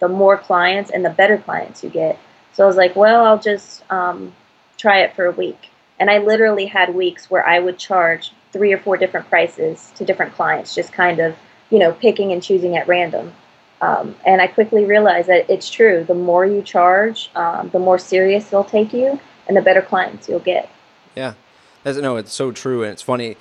the 0.00 0.08
more 0.08 0.36
clients 0.36 0.90
and 0.90 1.04
the 1.04 1.10
better 1.10 1.38
clients 1.38 1.82
you 1.82 1.88
get. 1.88 2.18
So 2.52 2.64
I 2.64 2.66
was 2.66 2.76
like, 2.76 2.94
well, 2.94 3.24
I'll 3.24 3.38
just 3.38 3.90
um, 3.90 4.34
try 4.76 5.00
it 5.00 5.14
for 5.16 5.24
a 5.24 5.32
week. 5.32 5.70
And 5.98 6.10
I 6.10 6.18
literally 6.18 6.66
had 6.66 6.94
weeks 6.94 7.30
where 7.30 7.46
I 7.46 7.58
would 7.58 7.78
charge 7.78 8.32
three 8.52 8.72
or 8.72 8.78
four 8.78 8.96
different 8.96 9.28
prices 9.30 9.90
to 9.94 10.04
different 10.04 10.34
clients, 10.34 10.74
just 10.74 10.92
kind 10.92 11.20
of 11.20 11.34
you 11.72 11.78
know, 11.78 11.92
picking 11.92 12.32
and 12.32 12.42
choosing 12.42 12.76
at 12.76 12.86
random. 12.86 13.32
Um, 13.80 14.14
and 14.24 14.40
I 14.40 14.46
quickly 14.46 14.84
realized 14.84 15.28
that 15.28 15.50
it's 15.50 15.68
true. 15.68 16.04
The 16.04 16.14
more 16.14 16.44
you 16.46 16.62
charge, 16.62 17.30
um, 17.34 17.70
the 17.70 17.78
more 17.80 17.98
serious 17.98 18.50
they'll 18.50 18.62
take 18.62 18.92
you, 18.92 19.18
and 19.48 19.56
the 19.56 19.62
better 19.62 19.82
clients 19.82 20.28
you'll 20.28 20.38
get. 20.38 20.70
Yeah, 21.16 21.34
That's, 21.82 21.98
no, 21.98 22.16
it's 22.16 22.32
so 22.32 22.52
true, 22.52 22.82
and 22.84 22.92
it's 22.92 23.02
funny. 23.02 23.36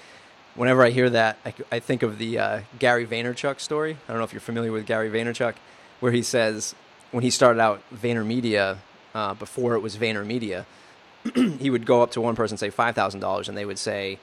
Whenever 0.56 0.84
I 0.84 0.90
hear 0.90 1.10
that, 1.10 1.38
I, 1.46 1.54
I 1.72 1.80
think 1.80 2.04
of 2.04 2.18
the 2.18 2.40
uh, 2.40 2.62
Gary 2.80 3.06
Vaynerchuk 3.06 3.60
story. 3.60 3.98
I 4.08 4.12
don't 4.12 4.18
know 4.18 4.24
if 4.24 4.34
you're 4.34 4.40
familiar 4.40 4.72
with 4.72 4.86
Gary 4.86 5.10
Vaynerchuk, 5.10 5.56
where 6.00 6.12
he 6.12 6.24
says 6.24 6.74
when 7.12 7.24
he 7.24 7.30
started 7.30 7.60
out 7.60 7.82
VaynerMedia, 7.94 8.78
uh, 9.14 9.34
before 9.36 9.76
it 9.76 9.80
was 9.82 9.98
VaynerMedia, 9.98 10.66
he 11.60 11.70
would 11.70 11.86
go 11.86 12.02
up 12.02 12.12
to 12.12 12.22
one 12.22 12.36
person 12.36 12.54
and 12.54 12.60
say 12.60 12.70
five 12.70 12.96
thousand 12.96 13.20
dollars, 13.20 13.48
and 13.48 13.58
they 13.58 13.66
would 13.66 13.78
say, 13.78 14.18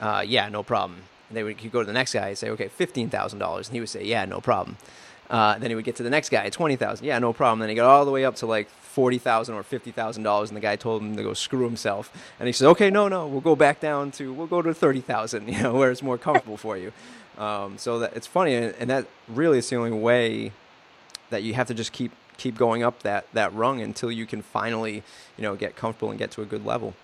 uh, 0.00 0.22
"Yeah, 0.24 0.48
no 0.48 0.62
problem." 0.62 1.02
They 1.34 1.42
would 1.42 1.58
he'd 1.60 1.72
go 1.72 1.80
to 1.80 1.86
the 1.86 1.92
next 1.92 2.14
guy 2.14 2.28
and 2.28 2.38
say, 2.38 2.50
okay, 2.50 2.68
fifteen 2.68 3.10
thousand 3.10 3.38
dollars, 3.38 3.68
and 3.68 3.74
he 3.74 3.80
would 3.80 3.88
say, 3.88 4.04
yeah, 4.04 4.24
no 4.24 4.40
problem. 4.40 4.76
Uh, 5.30 5.58
then 5.58 5.70
he 5.70 5.74
would 5.74 5.84
get 5.84 5.96
to 5.96 6.02
the 6.02 6.10
next 6.10 6.30
guy, 6.30 6.48
twenty 6.50 6.76
thousand. 6.76 7.06
Yeah, 7.06 7.18
no 7.18 7.32
problem. 7.32 7.60
Then 7.60 7.68
he 7.68 7.74
got 7.74 7.86
all 7.86 8.04
the 8.04 8.10
way 8.10 8.24
up 8.24 8.36
to 8.36 8.46
like 8.46 8.68
forty 8.68 9.18
thousand 9.18 9.54
or 9.54 9.62
fifty 9.62 9.90
thousand 9.90 10.22
dollars, 10.22 10.50
and 10.50 10.56
the 10.56 10.60
guy 10.60 10.76
told 10.76 11.02
him 11.02 11.16
to 11.16 11.22
go 11.22 11.34
screw 11.34 11.64
himself. 11.64 12.12
And 12.38 12.46
he 12.46 12.52
said, 12.52 12.68
"Okay, 12.70 12.90
no, 12.90 13.08
no, 13.08 13.26
we'll 13.26 13.40
go 13.40 13.56
back 13.56 13.80
down 13.80 14.10
to 14.12 14.32
we'll 14.32 14.46
go 14.46 14.62
to 14.62 14.74
thirty 14.74 15.00
thousand, 15.00 15.48
you 15.52 15.62
know, 15.62 15.74
where 15.74 15.90
it's 15.90 16.02
more 16.02 16.18
comfortable 16.18 16.56
for 16.56 16.76
you." 16.76 16.92
Um, 17.38 17.78
so 17.78 17.98
that 18.00 18.14
it's 18.16 18.26
funny, 18.26 18.54
and, 18.54 18.74
and 18.78 18.90
that 18.90 19.06
really 19.28 19.58
is 19.58 19.68
the 19.68 19.76
only 19.76 19.92
way 19.92 20.52
that 21.30 21.42
you 21.42 21.54
have 21.54 21.66
to 21.68 21.74
just 21.74 21.92
keep 21.92 22.12
keep 22.36 22.56
going 22.56 22.82
up 22.82 23.02
that 23.02 23.26
that 23.32 23.52
rung 23.54 23.80
until 23.80 24.12
you 24.12 24.26
can 24.26 24.42
finally, 24.42 25.02
you 25.36 25.42
know, 25.42 25.56
get 25.56 25.76
comfortable 25.76 26.10
and 26.10 26.18
get 26.18 26.30
to 26.32 26.42
a 26.42 26.46
good 26.46 26.64
level. 26.64 26.94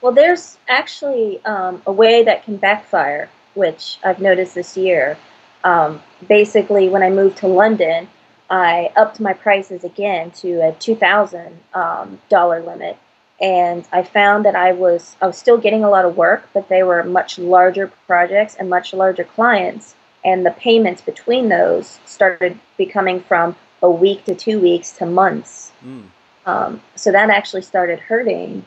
Well, 0.00 0.12
there's 0.12 0.58
actually 0.68 1.44
um, 1.44 1.82
a 1.86 1.92
way 1.92 2.22
that 2.24 2.44
can 2.44 2.56
backfire, 2.56 3.28
which 3.56 3.98
I've 4.04 4.20
noticed 4.20 4.54
this 4.54 4.76
year. 4.76 5.18
Um, 5.64 6.02
basically, 6.28 6.88
when 6.88 7.02
I 7.02 7.10
moved 7.10 7.38
to 7.38 7.48
London, 7.48 8.08
I 8.48 8.92
upped 8.96 9.18
my 9.18 9.32
prices 9.32 9.82
again 9.84 10.30
to 10.42 10.68
a 10.68 10.72
two 10.72 10.94
thousand 10.94 11.58
um, 11.74 12.20
dollar 12.28 12.60
limit, 12.60 12.96
and 13.40 13.86
I 13.92 14.02
found 14.02 14.44
that 14.44 14.54
I 14.54 14.72
was 14.72 15.16
I 15.20 15.26
was 15.26 15.36
still 15.36 15.58
getting 15.58 15.82
a 15.82 15.90
lot 15.90 16.04
of 16.04 16.16
work, 16.16 16.48
but 16.52 16.68
they 16.68 16.82
were 16.82 17.02
much 17.02 17.38
larger 17.38 17.88
projects 18.06 18.54
and 18.54 18.70
much 18.70 18.92
larger 18.94 19.24
clients, 19.24 19.94
and 20.24 20.46
the 20.46 20.52
payments 20.52 21.02
between 21.02 21.48
those 21.48 21.98
started 22.04 22.58
becoming 22.76 23.20
from 23.20 23.56
a 23.82 23.90
week 23.90 24.24
to 24.26 24.34
two 24.34 24.60
weeks 24.60 24.92
to 24.92 25.06
months. 25.06 25.72
Mm. 25.84 26.04
Um, 26.46 26.82
so 26.94 27.10
that 27.10 27.28
actually 27.28 27.62
started 27.62 27.98
hurting, 27.98 28.64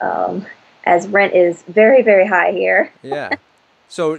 um, 0.00 0.46
as 0.84 1.08
rent 1.08 1.34
is 1.34 1.62
very 1.64 2.02
very 2.02 2.26
high 2.26 2.52
here. 2.52 2.92
yeah. 3.02 3.30
So. 3.88 4.18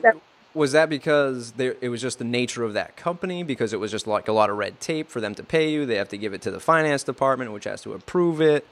was 0.54 0.72
that 0.72 0.90
because 0.90 1.52
there, 1.52 1.76
it 1.82 1.90
was 1.90 2.02
just 2.02 2.18
the 2.18 2.26
nature 2.26 2.64
of 2.64 2.74
that 2.74 2.96
company? 2.96 3.44
Because 3.44 3.74
it 3.74 3.80
was 3.80 3.92
just 3.92 4.08
like 4.08 4.28
a 4.28 4.32
lot 4.32 4.50
of 4.50 4.58
red 4.58 4.80
tape 4.80 5.08
for 5.08 5.22
them 5.22 5.36
to 5.36 5.44
pay 5.44 5.70
you. 5.70 5.86
They 5.86 5.98
have 5.98 6.10
to 6.10 6.18
give 6.18 6.34
it 6.34 6.42
to 6.44 6.52
the 6.52 6.60
finance 6.60 7.04
department, 7.04 7.52
which 7.52 7.66
has 7.66 7.82
to 7.84 7.94
approve 7.94 8.42
it. 8.42 8.66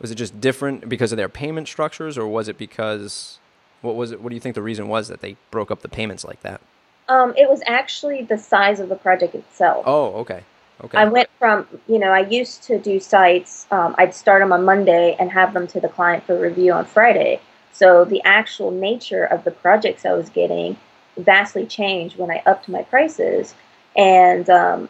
Was 0.00 0.12
it 0.12 0.14
just 0.14 0.40
different 0.40 0.88
because 0.88 1.10
of 1.10 1.16
their 1.16 1.28
payment 1.28 1.66
structures, 1.66 2.16
or 2.16 2.28
was 2.28 2.48
it 2.48 2.56
because 2.56 3.40
what 3.80 3.96
was 3.96 4.12
it? 4.12 4.20
What 4.20 4.28
do 4.28 4.36
you 4.36 4.40
think 4.40 4.54
the 4.54 4.62
reason 4.62 4.86
was 4.86 5.08
that 5.08 5.22
they 5.22 5.36
broke 5.50 5.70
up 5.72 5.82
the 5.82 5.88
payments 5.88 6.24
like 6.24 6.40
that? 6.42 6.60
Um, 7.08 7.34
it 7.36 7.48
was 7.48 7.60
actually 7.66 8.22
the 8.22 8.38
size 8.38 8.80
of 8.80 8.88
the 8.88 8.96
project 8.96 9.34
itself. 9.34 9.84
Oh, 9.86 10.12
okay. 10.20 10.42
Okay. 10.82 10.98
I 10.98 11.04
went 11.04 11.28
from, 11.38 11.66
you 11.86 11.98
know, 11.98 12.10
I 12.10 12.20
used 12.20 12.64
to 12.64 12.78
do 12.78 12.98
sites, 12.98 13.66
um, 13.70 13.94
I'd 13.96 14.14
start 14.14 14.42
them 14.42 14.52
on 14.52 14.64
Monday 14.64 15.16
and 15.20 15.30
have 15.30 15.54
them 15.54 15.66
to 15.68 15.80
the 15.80 15.88
client 15.88 16.24
for 16.24 16.38
review 16.38 16.72
on 16.72 16.84
Friday. 16.84 17.40
So 17.74 18.04
the 18.04 18.22
actual 18.24 18.70
nature 18.70 19.24
of 19.24 19.42
the 19.42 19.50
projects 19.50 20.06
I 20.06 20.12
was 20.12 20.30
getting 20.30 20.78
vastly 21.16 21.66
changed 21.66 22.16
when 22.16 22.30
I 22.30 22.40
upped 22.46 22.68
my 22.68 22.82
prices. 22.84 23.54
And 23.96 24.48
um, 24.48 24.88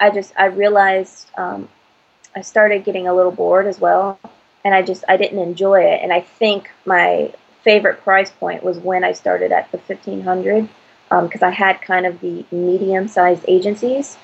I 0.00 0.10
just, 0.10 0.32
I 0.38 0.46
realized 0.46 1.30
um, 1.36 1.68
I 2.34 2.40
started 2.40 2.84
getting 2.84 3.06
a 3.06 3.14
little 3.14 3.32
bored 3.32 3.66
as 3.66 3.78
well. 3.78 4.18
And 4.64 4.74
I 4.74 4.82
just, 4.82 5.04
I 5.08 5.18
didn't 5.18 5.38
enjoy 5.38 5.82
it. 5.82 6.00
And 6.02 6.12
I 6.12 6.22
think 6.22 6.70
my 6.86 7.32
favorite 7.62 8.00
price 8.02 8.30
point 8.30 8.64
was 8.64 8.78
when 8.78 9.04
I 9.04 9.12
started 9.12 9.52
at 9.52 9.70
the 9.70 9.78
1500 9.78 10.68
because 11.08 11.42
um, 11.42 11.48
I 11.48 11.50
had 11.50 11.82
kind 11.82 12.06
of 12.06 12.20
the 12.20 12.44
medium 12.50 13.08
sized 13.08 13.44
agencies 13.46 14.16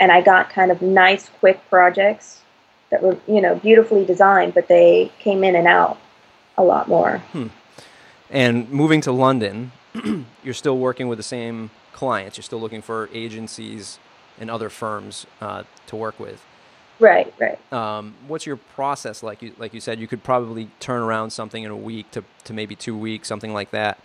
and 0.00 0.10
I 0.10 0.20
got 0.20 0.50
kind 0.50 0.70
of 0.70 0.82
nice, 0.82 1.28
quick 1.28 1.60
projects 1.70 2.42
that 2.90 3.02
were, 3.02 3.18
you 3.26 3.40
know, 3.40 3.54
beautifully 3.54 4.04
designed, 4.04 4.52
but 4.52 4.68
they 4.68 5.12
came 5.18 5.44
in 5.44 5.56
and 5.56 5.66
out 5.66 5.98
a 6.56 6.62
lot 6.62 6.88
more. 6.88 7.18
Hmm. 7.32 7.48
And 8.30 8.68
moving 8.70 9.00
to 9.02 9.12
London, 9.12 9.72
you're 10.44 10.54
still 10.54 10.78
working 10.78 11.08
with 11.08 11.18
the 11.18 11.22
same 11.24 11.70
clients. 11.92 12.36
You're 12.36 12.42
still 12.44 12.60
looking 12.60 12.82
for 12.82 13.08
agencies 13.12 13.98
and 14.38 14.50
other 14.50 14.68
firms 14.68 15.26
uh, 15.40 15.64
to 15.86 15.96
work 15.96 16.18
with. 16.20 16.44
Right, 16.98 17.32
right. 17.38 17.72
Um, 17.72 18.14
what's 18.26 18.46
your 18.46 18.56
process 18.56 19.22
like? 19.22 19.42
You 19.42 19.52
like 19.58 19.74
you 19.74 19.80
said, 19.80 20.00
you 20.00 20.06
could 20.06 20.22
probably 20.24 20.70
turn 20.80 21.02
around 21.02 21.30
something 21.30 21.62
in 21.62 21.70
a 21.70 21.76
week 21.76 22.10
to, 22.12 22.24
to 22.44 22.54
maybe 22.54 22.74
two 22.74 22.96
weeks, 22.96 23.28
something 23.28 23.52
like 23.52 23.70
that. 23.70 23.98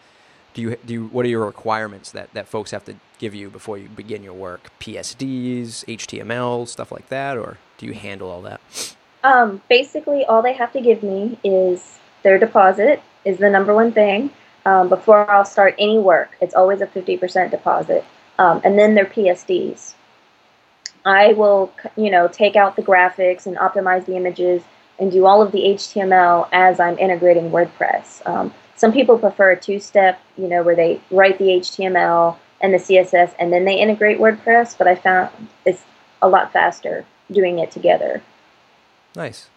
Do 0.53 0.61
you 0.61 0.75
do 0.85 0.93
you, 0.93 1.07
what 1.07 1.25
are 1.25 1.29
your 1.29 1.45
requirements 1.45 2.11
that, 2.11 2.33
that 2.33 2.49
folks 2.49 2.71
have 2.71 2.83
to 2.85 2.95
give 3.17 3.33
you 3.33 3.49
before 3.49 3.77
you 3.77 3.87
begin 3.87 4.23
your 4.23 4.33
work? 4.33 4.71
PSDs, 4.81 5.85
HTML, 5.85 6.67
stuff 6.67 6.91
like 6.91 7.07
that, 7.07 7.37
or 7.37 7.57
do 7.77 7.85
you 7.85 7.93
handle 7.93 8.29
all 8.29 8.41
that? 8.41 8.59
Um, 9.23 9.61
basically, 9.69 10.25
all 10.25 10.41
they 10.41 10.53
have 10.53 10.73
to 10.73 10.81
give 10.81 11.01
me 11.01 11.39
is 11.45 11.99
their 12.23 12.37
deposit 12.37 13.01
is 13.25 13.37
the 13.37 13.49
number 13.49 13.73
one 13.73 13.91
thing 13.91 14.31
um, 14.65 14.89
before 14.89 15.29
I'll 15.29 15.45
start 15.45 15.75
any 15.77 15.99
work. 15.99 16.31
It's 16.41 16.53
always 16.53 16.81
a 16.81 16.87
50% 16.87 17.51
deposit. 17.51 18.05
Um, 18.37 18.61
and 18.63 18.77
then 18.77 18.95
their 18.95 19.05
PSDs. 19.05 19.93
I 21.05 21.33
will, 21.33 21.73
you 21.95 22.11
know, 22.11 22.27
take 22.27 22.55
out 22.55 22.75
the 22.75 22.81
graphics 22.81 23.45
and 23.45 23.57
optimize 23.57 24.05
the 24.05 24.15
images 24.15 24.63
and 24.99 25.11
do 25.11 25.25
all 25.25 25.41
of 25.41 25.51
the 25.51 25.59
HTML 25.59 26.47
as 26.51 26.79
I'm 26.79 26.97
integrating 26.99 27.49
WordPress. 27.49 28.25
Um, 28.27 28.53
some 28.75 28.91
people 28.91 29.17
prefer 29.17 29.51
a 29.51 29.59
two-step, 29.59 30.19
you 30.37 30.47
know, 30.47 30.63
where 30.63 30.75
they 30.75 31.01
write 31.09 31.37
the 31.39 31.45
HTML 31.45 32.37
and 32.61 32.73
the 32.73 32.77
CSS 32.77 33.33
and 33.39 33.51
then 33.51 33.65
they 33.65 33.79
integrate 33.79 34.19
WordPress, 34.19 34.77
but 34.77 34.87
I 34.87 34.95
found 34.95 35.29
it's 35.65 35.83
a 36.21 36.29
lot 36.29 36.53
faster 36.53 37.05
doing 37.31 37.59
it 37.59 37.71
together. 37.71 38.21
Nice, 39.15 39.49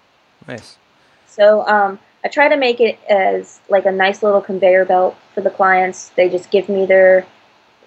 nice. 0.49 0.79
So 1.27 1.67
um, 1.67 1.99
I 2.25 2.29
try 2.29 2.49
to 2.49 2.57
make 2.57 2.81
it 2.81 2.99
as 3.09 3.61
like 3.69 3.85
a 3.85 3.93
nice 3.93 4.23
little 4.23 4.41
conveyor 4.41 4.87
belt 4.87 5.17
for 5.35 5.43
the 5.43 5.51
clients. 5.51 6.09
They 6.11 6.31
just 6.31 6.51
give 6.51 6.71
me 6.71 6.87
their, 6.87 7.27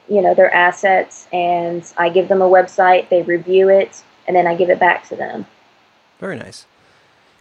you 0.07 0.21
know, 0.21 0.35
their 0.35 0.53
assets, 0.53 1.27
and 1.33 1.83
I 1.97 2.09
give 2.09 2.27
them 2.27 2.43
a 2.43 2.49
website. 2.49 3.09
They 3.09 3.23
review 3.23 3.69
it, 3.69 4.03
and 4.27 4.35
then 4.35 4.45
I 4.45 4.55
give 4.55 4.69
it 4.69 4.79
back 4.79 5.07
to 5.09 5.15
them. 5.15 5.47
Very 6.19 6.37
nice. 6.37 6.67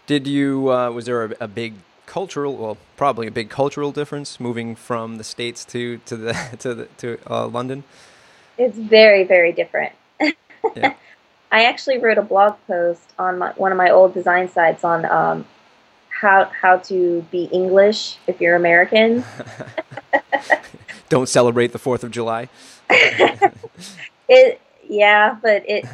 Did 0.06 0.26
you? 0.26 0.72
Uh, 0.72 0.90
was 0.90 1.04
there 1.04 1.24
a, 1.24 1.34
a, 1.40 1.48
big 1.48 1.74
cultural? 2.06 2.56
Well, 2.56 2.78
probably 2.96 3.26
a 3.26 3.30
big 3.30 3.50
cultural 3.50 3.92
difference 3.92 4.40
moving 4.40 4.74
from 4.74 5.18
the 5.18 5.24
states 5.24 5.66
to 5.66 5.98
to 5.98 6.16
the 6.16 6.32
to 6.60 6.74
the 6.74 6.84
to 6.98 7.18
uh, 7.30 7.46
London. 7.46 7.84
It's 8.56 8.78
very 8.78 9.24
very 9.24 9.52
different. 9.52 9.92
yeah. 10.74 10.94
I 11.52 11.64
actually 11.64 11.98
wrote 11.98 12.18
a 12.18 12.22
blog 12.22 12.56
post 12.66 13.12
on 13.18 13.38
my, 13.38 13.52
one 13.52 13.70
of 13.70 13.78
my 13.78 13.90
old 13.90 14.12
design 14.14 14.48
sites 14.48 14.82
on 14.82 15.04
um, 15.04 15.46
how 16.20 16.44
how 16.46 16.78
to 16.78 17.22
be 17.30 17.44
English 17.44 18.16
if 18.26 18.40
you're 18.40 18.56
American. 18.56 19.24
Don't 21.08 21.28
celebrate 21.28 21.72
the 21.72 21.78
Fourth 21.78 22.02
of 22.02 22.10
July. 22.10 22.48
it 24.28 24.60
yeah, 24.88 25.36
but 25.42 25.68
it 25.68 25.84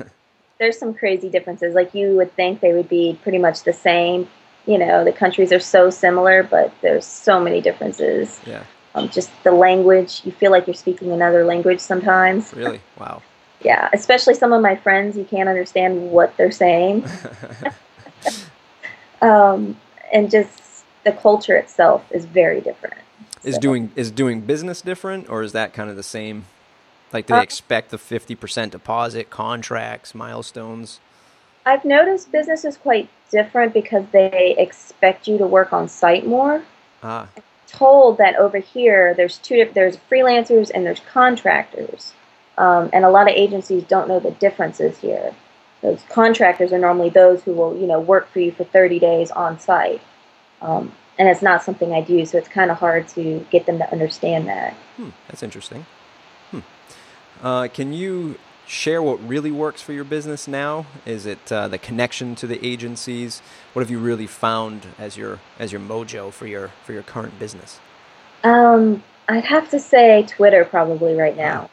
there's 0.59 0.79
some 0.79 0.95
crazy 0.95 1.29
differences. 1.29 1.75
Like 1.75 1.95
you 1.95 2.17
would 2.17 2.35
think 2.37 2.61
they 2.61 2.73
would 2.73 2.89
be 2.89 3.19
pretty 3.23 3.39
much 3.39 3.65
the 3.65 3.73
same. 3.73 4.29
You 4.67 4.79
know, 4.79 5.05
the 5.05 5.13
countries 5.13 5.53
are 5.53 5.61
so 5.61 5.91
similar, 5.91 6.45
but 6.45 6.73
there's 6.83 7.05
so 7.05 7.41
many 7.41 7.61
differences. 7.61 8.41
Yeah. 8.47 8.63
Um, 8.95 9.09
just 9.09 9.31
the 9.43 9.51
language, 9.51 10.23
you 10.25 10.31
feel 10.31 10.53
like 10.53 10.67
you're 10.67 10.75
speaking 10.75 11.11
another 11.11 11.45
language 11.45 11.81
sometimes. 11.81 12.53
Really? 12.55 12.81
Wow. 12.99 13.23
yeah, 13.65 13.89
especially 13.93 14.35
some 14.35 14.53
of 14.53 14.63
my 14.63 14.77
friends, 14.77 15.17
you 15.17 15.25
can't 15.25 15.49
understand 15.49 16.13
what 16.13 16.37
they're 16.37 16.53
saying. 16.53 17.05
um, 19.23 19.77
and 20.13 20.31
just 20.31 20.85
the 21.05 21.13
culture 21.13 21.57
itself 21.57 22.05
is 22.11 22.25
very 22.25 22.61
different. 22.61 22.99
Is 23.43 23.57
so. 23.57 23.61
doing 23.61 23.93
is 23.97 24.11
doing 24.11 24.43
business 24.43 24.83
different, 24.83 25.29
or 25.29 25.43
is 25.43 25.53
that 25.53 25.73
kind 25.73 25.91
of 25.91 25.97
the 25.97 26.03
same? 26.03 26.45
Like, 27.13 27.27
do 27.27 27.35
they 27.35 27.41
uh, 27.41 27.43
expect 27.43 27.91
the 27.91 27.99
fifty 27.99 28.35
percent 28.35 28.73
deposit, 28.73 29.31
contracts, 29.31 30.15
milestones? 30.15 31.01
I've 31.65 31.85
noticed 31.85 32.33
business 32.33 32.65
is 32.65 32.77
quite 32.77 33.09
different 33.31 33.73
because 33.73 34.05
they 34.13 34.55
expect 34.59 35.29
you 35.29 35.39
to 35.39 35.47
work 35.47 35.73
on 35.73 35.89
site 35.89 36.27
more. 36.27 36.63
Ah. 37.03 37.29
I'm 37.37 37.43
told 37.67 38.19
that 38.19 38.37
over 38.37 38.59
here 38.59 39.15
there's 39.15 39.39
two 39.39 39.69
there's 39.73 39.97
freelancers 40.11 40.71
and 40.73 40.87
there's 40.87 41.01
contractors, 41.01 42.13
um, 42.59 42.91
and 42.93 43.05
a 43.05 43.11
lot 43.11 43.29
of 43.29 43.35
agencies 43.37 43.85
don't 43.85 44.09
know 44.09 44.21
the 44.21 44.33
differences 44.33 44.99
here. 44.99 45.35
Those 45.83 46.01
contractors 46.09 46.73
are 46.73 46.79
normally 46.79 47.11
those 47.11 47.43
who 47.43 47.53
will, 47.53 47.77
you 47.77 47.87
know, 47.87 48.01
work 48.01 48.31
for 48.31 48.41
you 48.41 48.53
for 48.53 48.65
30 48.65 48.99
days 48.99 49.31
on 49.33 49.59
site. 49.59 50.01
Um, 50.61 50.93
and 51.19 51.29
it's 51.29 51.43
not 51.43 51.63
something 51.63 51.93
I 51.93 52.01
do, 52.01 52.25
so 52.25 52.39
it's 52.39 52.49
kind 52.49 52.71
of 52.71 52.79
hard 52.79 53.09
to 53.09 53.45
get 53.51 53.67
them 53.67 53.79
to 53.79 53.93
understand 53.93 54.49
that. 54.49 54.75
Hmm, 54.97 55.11
that's 55.29 55.43
interesting. 55.43 55.87
Hmm. 56.51 56.61
Uh, 57.43 57.69
can 57.69 57.93
you 57.93 58.39
share 58.67 59.03
what 59.03 59.23
really 59.27 59.51
works 59.51 59.83
for 59.83 59.93
your 59.93 60.05
business 60.05 60.49
now? 60.49 60.87
Is 61.05 61.27
it 61.27 61.51
uh, 61.51 61.69
the 61.69 61.79
connection 61.79 62.35
to 62.37 62.47
the 62.47 62.65
agencies? 62.65 63.43
What 63.73 63.83
have 63.83 63.91
you 63.91 63.99
really 63.99 64.27
found 64.27 64.87
as 64.99 65.17
your 65.17 65.41
as 65.59 65.73
your 65.73 65.81
mojo 65.81 66.33
for 66.33 66.47
your 66.47 66.71
for 66.85 66.93
your 66.93 67.03
current 67.03 67.39
business? 67.39 67.81
Um, 68.45 69.03
I'd 69.29 69.45
have 69.45 69.71
to 69.71 69.79
say 69.79 70.25
Twitter 70.27 70.65
probably 70.65 71.15
right 71.15 71.37
now. 71.37 71.71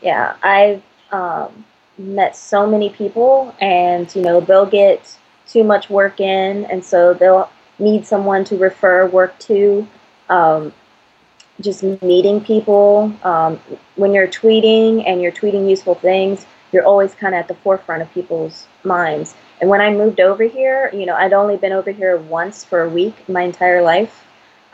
Yeah, 0.00 0.36
I've 0.42 0.82
um, 1.12 1.64
met 1.98 2.36
so 2.36 2.66
many 2.66 2.88
people 2.90 3.54
and 3.60 4.14
you 4.14 4.22
know 4.22 4.40
they'll 4.40 4.66
get 4.66 5.16
too 5.46 5.62
much 5.62 5.90
work 5.90 6.20
in 6.20 6.64
and 6.66 6.84
so 6.84 7.12
they'll 7.14 7.50
need 7.78 8.06
someone 8.06 8.44
to 8.44 8.56
refer 8.56 9.06
work 9.06 9.38
to 9.38 9.86
um, 10.28 10.72
just 11.60 11.82
meeting 12.02 12.40
people 12.40 13.14
um, 13.22 13.60
when 13.96 14.14
you're 14.14 14.28
tweeting 14.28 15.06
and 15.06 15.20
you're 15.20 15.32
tweeting 15.32 15.68
useful 15.68 15.94
things 15.94 16.46
you're 16.72 16.84
always 16.84 17.14
kind 17.14 17.34
of 17.34 17.40
at 17.40 17.48
the 17.48 17.54
forefront 17.54 18.02
of 18.02 18.12
people's 18.12 18.66
minds. 18.82 19.34
And 19.60 19.70
when 19.70 19.80
I 19.80 19.90
moved 19.92 20.20
over 20.20 20.42
here, 20.42 20.90
you 20.92 21.06
know, 21.06 21.14
I'd 21.14 21.32
only 21.32 21.56
been 21.56 21.72
over 21.72 21.92
here 21.92 22.16
once 22.16 22.64
for 22.64 22.82
a 22.82 22.88
week 22.88 23.28
my 23.28 23.42
entire 23.42 23.82
life 23.82 24.24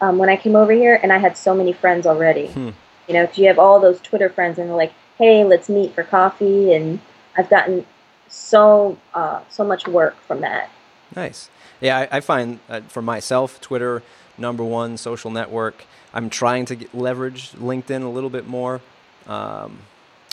um, 0.00 0.16
when 0.16 0.28
I 0.28 0.36
came 0.36 0.56
over 0.56 0.72
here, 0.72 0.98
and 1.02 1.12
I 1.12 1.18
had 1.18 1.36
so 1.36 1.54
many 1.54 1.72
friends 1.72 2.06
already. 2.06 2.46
Hmm. 2.46 2.70
You 3.08 3.14
know, 3.14 3.22
because 3.22 3.38
you 3.38 3.48
have 3.48 3.58
all 3.58 3.80
those 3.80 4.00
Twitter 4.00 4.30
friends, 4.30 4.58
and 4.58 4.68
they're 4.68 4.76
like, 4.76 4.92
"Hey, 5.18 5.42
let's 5.42 5.68
meet 5.68 5.94
for 5.94 6.04
coffee," 6.04 6.72
and 6.72 7.00
I've 7.38 7.48
gotten 7.48 7.86
so 8.28 8.98
uh, 9.14 9.40
so 9.48 9.64
much 9.64 9.86
work 9.88 10.16
from 10.26 10.42
that. 10.42 10.70
Nice. 11.16 11.48
Yeah, 11.80 11.98
I, 11.98 12.18
I 12.18 12.20
find 12.20 12.58
uh, 12.68 12.80
for 12.82 13.00
myself, 13.00 13.60
Twitter 13.60 14.02
number 14.36 14.64
one 14.64 14.96
social 14.96 15.30
network. 15.30 15.84
I'm 16.12 16.28
trying 16.28 16.64
to 16.66 16.76
get, 16.76 16.94
leverage 16.94 17.52
LinkedIn 17.52 18.02
a 18.02 18.08
little 18.08 18.30
bit 18.30 18.46
more. 18.46 18.80
Um, 19.26 19.78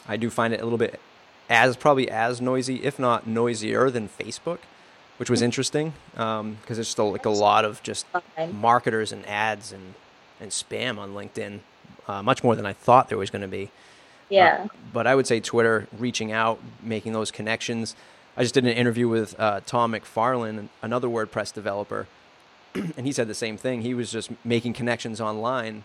I 0.08 0.18
do 0.18 0.30
find 0.30 0.54
it 0.54 0.62
a 0.62 0.64
little 0.64 0.78
bit 0.78 1.00
as 1.50 1.78
probably 1.78 2.10
as 2.10 2.42
noisy, 2.42 2.84
if 2.84 2.98
not 2.98 3.28
noisier, 3.28 3.90
than 3.90 4.10
Facebook, 4.10 4.60
which 5.18 5.30
was 5.30 5.42
interesting 5.42 5.94
because 6.12 6.40
um, 6.42 6.58
there's 6.68 6.88
still 6.88 7.12
like 7.12 7.26
a 7.26 7.30
lot 7.30 7.66
of 7.66 7.84
just 7.84 8.06
marketers 8.52 9.12
and 9.12 9.26
ads 9.28 9.72
and 9.72 9.94
and 10.42 10.52
spam 10.52 10.98
on 10.98 11.14
LinkedIn, 11.14 11.60
uh, 12.08 12.22
much 12.22 12.44
more 12.44 12.56
than 12.58 12.66
I 12.66 12.74
thought 12.74 13.08
there 13.08 13.18
was 13.18 13.30
going 13.30 13.42
to 13.42 13.48
be. 13.48 13.72
Yeah. 14.30 14.66
Uh, 14.66 14.68
but 14.94 15.08
I 15.08 15.16
would 15.16 15.28
say 15.28 15.40
Twitter, 15.40 15.88
reaching 15.98 16.32
out, 16.32 16.60
making 16.82 17.14
those 17.14 17.32
connections. 17.32 17.96
I 18.38 18.44
just 18.44 18.54
did 18.54 18.66
an 18.66 18.72
interview 18.72 19.08
with 19.08 19.40
uh, 19.40 19.62
Tom 19.66 19.94
McFarlin, 19.94 20.70
another 20.82 21.08
WordPress 21.08 21.54
developer, 21.54 22.08
and 22.74 23.06
he 23.06 23.12
said 23.12 23.28
the 23.28 23.34
same 23.34 23.58
thing. 23.58 23.82
He 23.82 23.94
was 23.94 24.12
just 24.12 24.30
making 24.44 24.74
connections 24.74 25.22
online, 25.22 25.84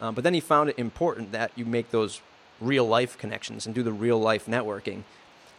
um, 0.00 0.14
but 0.14 0.24
then 0.24 0.34
he 0.34 0.40
found 0.40 0.70
it 0.70 0.78
important 0.78 1.32
that 1.32 1.52
you 1.56 1.64
make 1.64 1.90
those 1.90 2.20
real 2.60 2.86
life 2.86 3.16
connections 3.18 3.66
and 3.66 3.74
do 3.74 3.82
the 3.82 3.92
real 3.92 4.18
life 4.18 4.46
networking. 4.46 5.02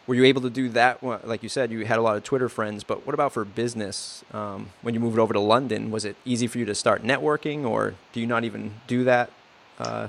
Were 0.06 0.14
you 0.14 0.24
able 0.24 0.40
to 0.42 0.50
do 0.50 0.70
that? 0.70 1.02
Like 1.02 1.42
you 1.42 1.50
said, 1.50 1.70
you 1.70 1.84
had 1.84 1.98
a 1.98 2.02
lot 2.02 2.16
of 2.16 2.24
Twitter 2.24 2.48
friends, 2.48 2.82
but 2.82 3.06
what 3.06 3.12
about 3.12 3.32
for 3.32 3.44
business? 3.44 4.24
Um, 4.32 4.70
when 4.80 4.94
you 4.94 5.00
moved 5.00 5.18
over 5.18 5.34
to 5.34 5.40
London, 5.40 5.90
was 5.90 6.04
it 6.06 6.16
easy 6.24 6.46
for 6.46 6.58
you 6.58 6.64
to 6.64 6.74
start 6.74 7.02
networking, 7.02 7.64
or 7.64 7.94
do 8.12 8.20
you 8.20 8.26
not 8.26 8.44
even 8.44 8.72
do 8.86 9.04
that 9.04 9.30
uh, 9.78 10.08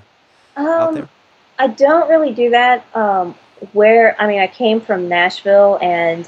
um, 0.55 0.67
out 0.67 0.93
there? 0.93 1.09
I 1.59 1.67
don't 1.67 2.09
really 2.09 2.33
do 2.33 2.49
that. 2.51 2.85
Um, 2.95 3.35
where 3.73 4.19
I 4.19 4.27
mean, 4.27 4.39
I 4.39 4.47
came 4.47 4.79
from 4.79 5.09
Nashville, 5.09 5.77
and 5.81 6.27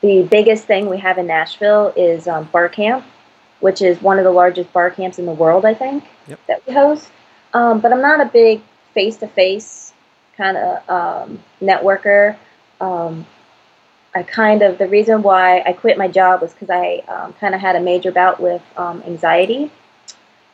the 0.00 0.22
biggest 0.22 0.64
thing 0.64 0.88
we 0.88 0.98
have 0.98 1.18
in 1.18 1.26
Nashville 1.26 1.92
is 1.96 2.28
um, 2.28 2.44
bar 2.52 2.68
camp, 2.68 3.04
which 3.60 3.82
is 3.82 4.00
one 4.00 4.18
of 4.18 4.24
the 4.24 4.30
largest 4.30 4.72
bar 4.72 4.90
camps 4.90 5.18
in 5.18 5.26
the 5.26 5.32
world, 5.32 5.64
I 5.64 5.74
think, 5.74 6.04
yep. 6.28 6.40
that 6.46 6.64
we 6.66 6.72
host. 6.72 7.10
Um, 7.52 7.80
but 7.80 7.92
I'm 7.92 8.00
not 8.00 8.20
a 8.20 8.26
big 8.26 8.62
face 8.94 9.16
to 9.18 9.26
face 9.26 9.92
kind 10.36 10.56
of 10.56 10.88
um, 10.88 11.42
networker. 11.60 12.36
Um, 12.80 13.26
I 14.14 14.22
kind 14.22 14.62
of, 14.62 14.78
the 14.78 14.86
reason 14.86 15.22
why 15.22 15.60
I 15.66 15.72
quit 15.72 15.98
my 15.98 16.08
job 16.08 16.40
was 16.42 16.52
because 16.52 16.70
I 16.70 17.02
um, 17.08 17.32
kind 17.34 17.54
of 17.54 17.60
had 17.60 17.76
a 17.76 17.80
major 17.80 18.12
bout 18.12 18.40
with 18.40 18.62
um, 18.76 19.02
anxiety. 19.04 19.70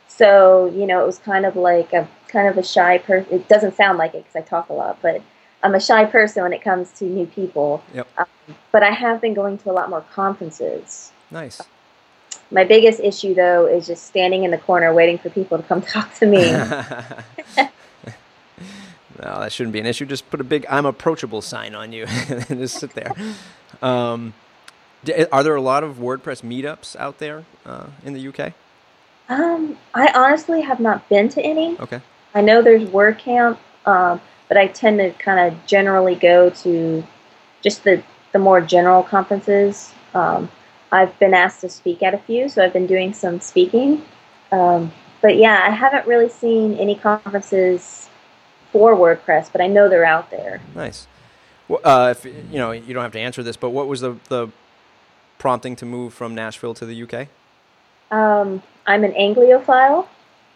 So, 0.07 0.67
you 0.73 0.87
know, 0.87 1.03
it 1.03 1.05
was 1.05 1.19
kind 1.19 1.45
of 1.45 1.55
like 1.55 1.93
a 1.93 2.07
kind 2.35 2.49
of 2.49 2.57
a 2.57 2.63
shy 2.63 2.97
person. 2.97 3.33
It 3.33 3.47
doesn't 3.47 3.77
sound 3.77 3.97
like 3.97 4.13
it 4.13 4.25
because 4.25 4.35
I 4.35 4.41
talk 4.41 4.67
a 4.69 4.73
lot, 4.73 5.01
but 5.01 5.21
I'm 5.63 5.73
a 5.73 5.79
shy 5.79 6.03
person 6.05 6.43
when 6.43 6.51
it 6.51 6.61
comes 6.61 6.91
to 6.99 7.05
new 7.05 7.25
people. 7.25 7.81
Yep. 7.93 8.07
Um, 8.17 8.25
but 8.73 8.83
I 8.83 8.91
have 8.91 9.21
been 9.21 9.33
going 9.33 9.57
to 9.59 9.71
a 9.71 9.73
lot 9.73 9.89
more 9.89 10.01
conferences. 10.01 11.13
Nice. 11.31 11.61
My 12.51 12.65
biggest 12.65 12.99
issue, 12.99 13.33
though, 13.33 13.65
is 13.65 13.87
just 13.87 14.05
standing 14.05 14.43
in 14.43 14.51
the 14.51 14.57
corner 14.57 14.93
waiting 14.93 15.17
for 15.17 15.29
people 15.29 15.57
to 15.57 15.63
come 15.63 15.81
talk 15.95 16.13
to 16.15 16.25
me. 16.25 16.51
no, 16.51 17.69
that 19.17 19.51
shouldn't 19.51 19.73
be 19.73 19.79
an 19.79 19.85
issue. 19.85 20.05
Just 20.05 20.29
put 20.29 20.41
a 20.41 20.43
big 20.43 20.65
"I'm 20.69 20.85
approachable" 20.85 21.41
sign 21.41 21.73
on 21.73 21.93
you 21.93 22.05
and 22.29 22.59
just 22.59 22.77
sit 22.79 22.91
there. 22.91 23.13
Um, 23.81 24.33
are 25.31 25.41
there 25.41 25.55
a 25.55 25.61
lot 25.61 25.83
of 25.83 25.97
WordPress 25.97 26.43
meetups 26.43 26.95
out 26.97 27.19
there 27.19 27.45
uh, 27.65 27.87
in 28.03 28.13
the 28.13 28.27
UK? 28.27 28.53
Um, 29.29 29.77
I 29.93 30.11
honestly 30.13 30.61
have 30.61 30.79
not 30.79 31.07
been 31.09 31.29
to 31.29 31.41
any. 31.41 31.79
Okay. 31.79 32.01
I 32.35 32.41
know 32.41 32.61
there's 32.61 32.83
WordCamp, 32.89 33.57
um, 33.85 34.21
but 34.49 34.57
I 34.57 34.67
tend 34.67 34.99
to 34.99 35.11
kind 35.11 35.39
of 35.39 35.65
generally 35.65 36.15
go 36.15 36.49
to 36.51 37.03
just 37.61 37.83
the 37.83 38.03
the 38.33 38.39
more 38.39 38.59
general 38.59 39.01
conferences. 39.01 39.93
Um, 40.13 40.51
I've 40.91 41.17
been 41.19 41.33
asked 41.33 41.61
to 41.61 41.69
speak 41.69 42.03
at 42.03 42.13
a 42.13 42.17
few, 42.17 42.49
so 42.49 42.63
I've 42.63 42.73
been 42.73 42.85
doing 42.85 43.13
some 43.13 43.39
speaking. 43.39 44.03
Um, 44.51 44.91
but 45.21 45.37
yeah, 45.37 45.61
I 45.65 45.71
haven't 45.71 46.05
really 46.05 46.29
seen 46.29 46.75
any 46.75 46.95
conferences 46.95 48.09
for 48.73 48.93
WordPress, 48.93 49.49
but 49.51 49.61
I 49.61 49.67
know 49.67 49.87
they're 49.87 50.05
out 50.05 50.29
there. 50.29 50.59
Nice. 50.75 51.07
Well, 51.69 51.79
uh, 51.85 52.13
if 52.15 52.25
you 52.25 52.59
know, 52.59 52.71
you 52.71 52.93
don't 52.93 53.03
have 53.03 53.13
to 53.13 53.19
answer 53.19 53.41
this, 53.41 53.55
but 53.55 53.69
what 53.69 53.87
was 53.87 54.01
the 54.01 54.17
the 54.27 54.49
prompting 55.37 55.77
to 55.77 55.85
move 55.85 56.13
from 56.13 56.35
Nashville 56.35 56.73
to 56.73 56.85
the 56.85 57.03
UK? 57.03 57.27
Um, 58.11 58.61
I'm 58.85 59.05
an 59.05 59.13
Anglophile. 59.13 60.07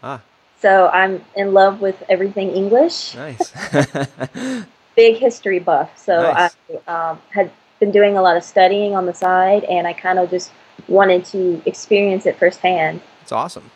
Ah. 0.02 0.20
So 0.60 0.88
I'm 0.88 1.24
in 1.36 1.54
love 1.54 1.80
with 1.80 2.02
everything 2.08 2.50
English. 2.50 3.14
Nice. 3.14 3.52
Big 4.96 5.16
history 5.16 5.58
buff. 5.58 5.96
So 5.96 6.22
nice. 6.22 6.56
I 6.86 7.10
um, 7.10 7.20
had 7.30 7.50
been 7.78 7.90
doing 7.90 8.16
a 8.16 8.22
lot 8.22 8.36
of 8.36 8.44
studying 8.44 8.94
on 8.94 9.06
the 9.06 9.14
side, 9.14 9.64
and 9.64 9.86
I 9.86 9.94
kind 9.94 10.18
of 10.18 10.30
just 10.30 10.52
wanted 10.88 11.24
to 11.26 11.62
experience 11.64 12.26
it 12.26 12.36
firsthand. 12.38 13.00
It's 13.22 13.32
awesome. 13.32 13.70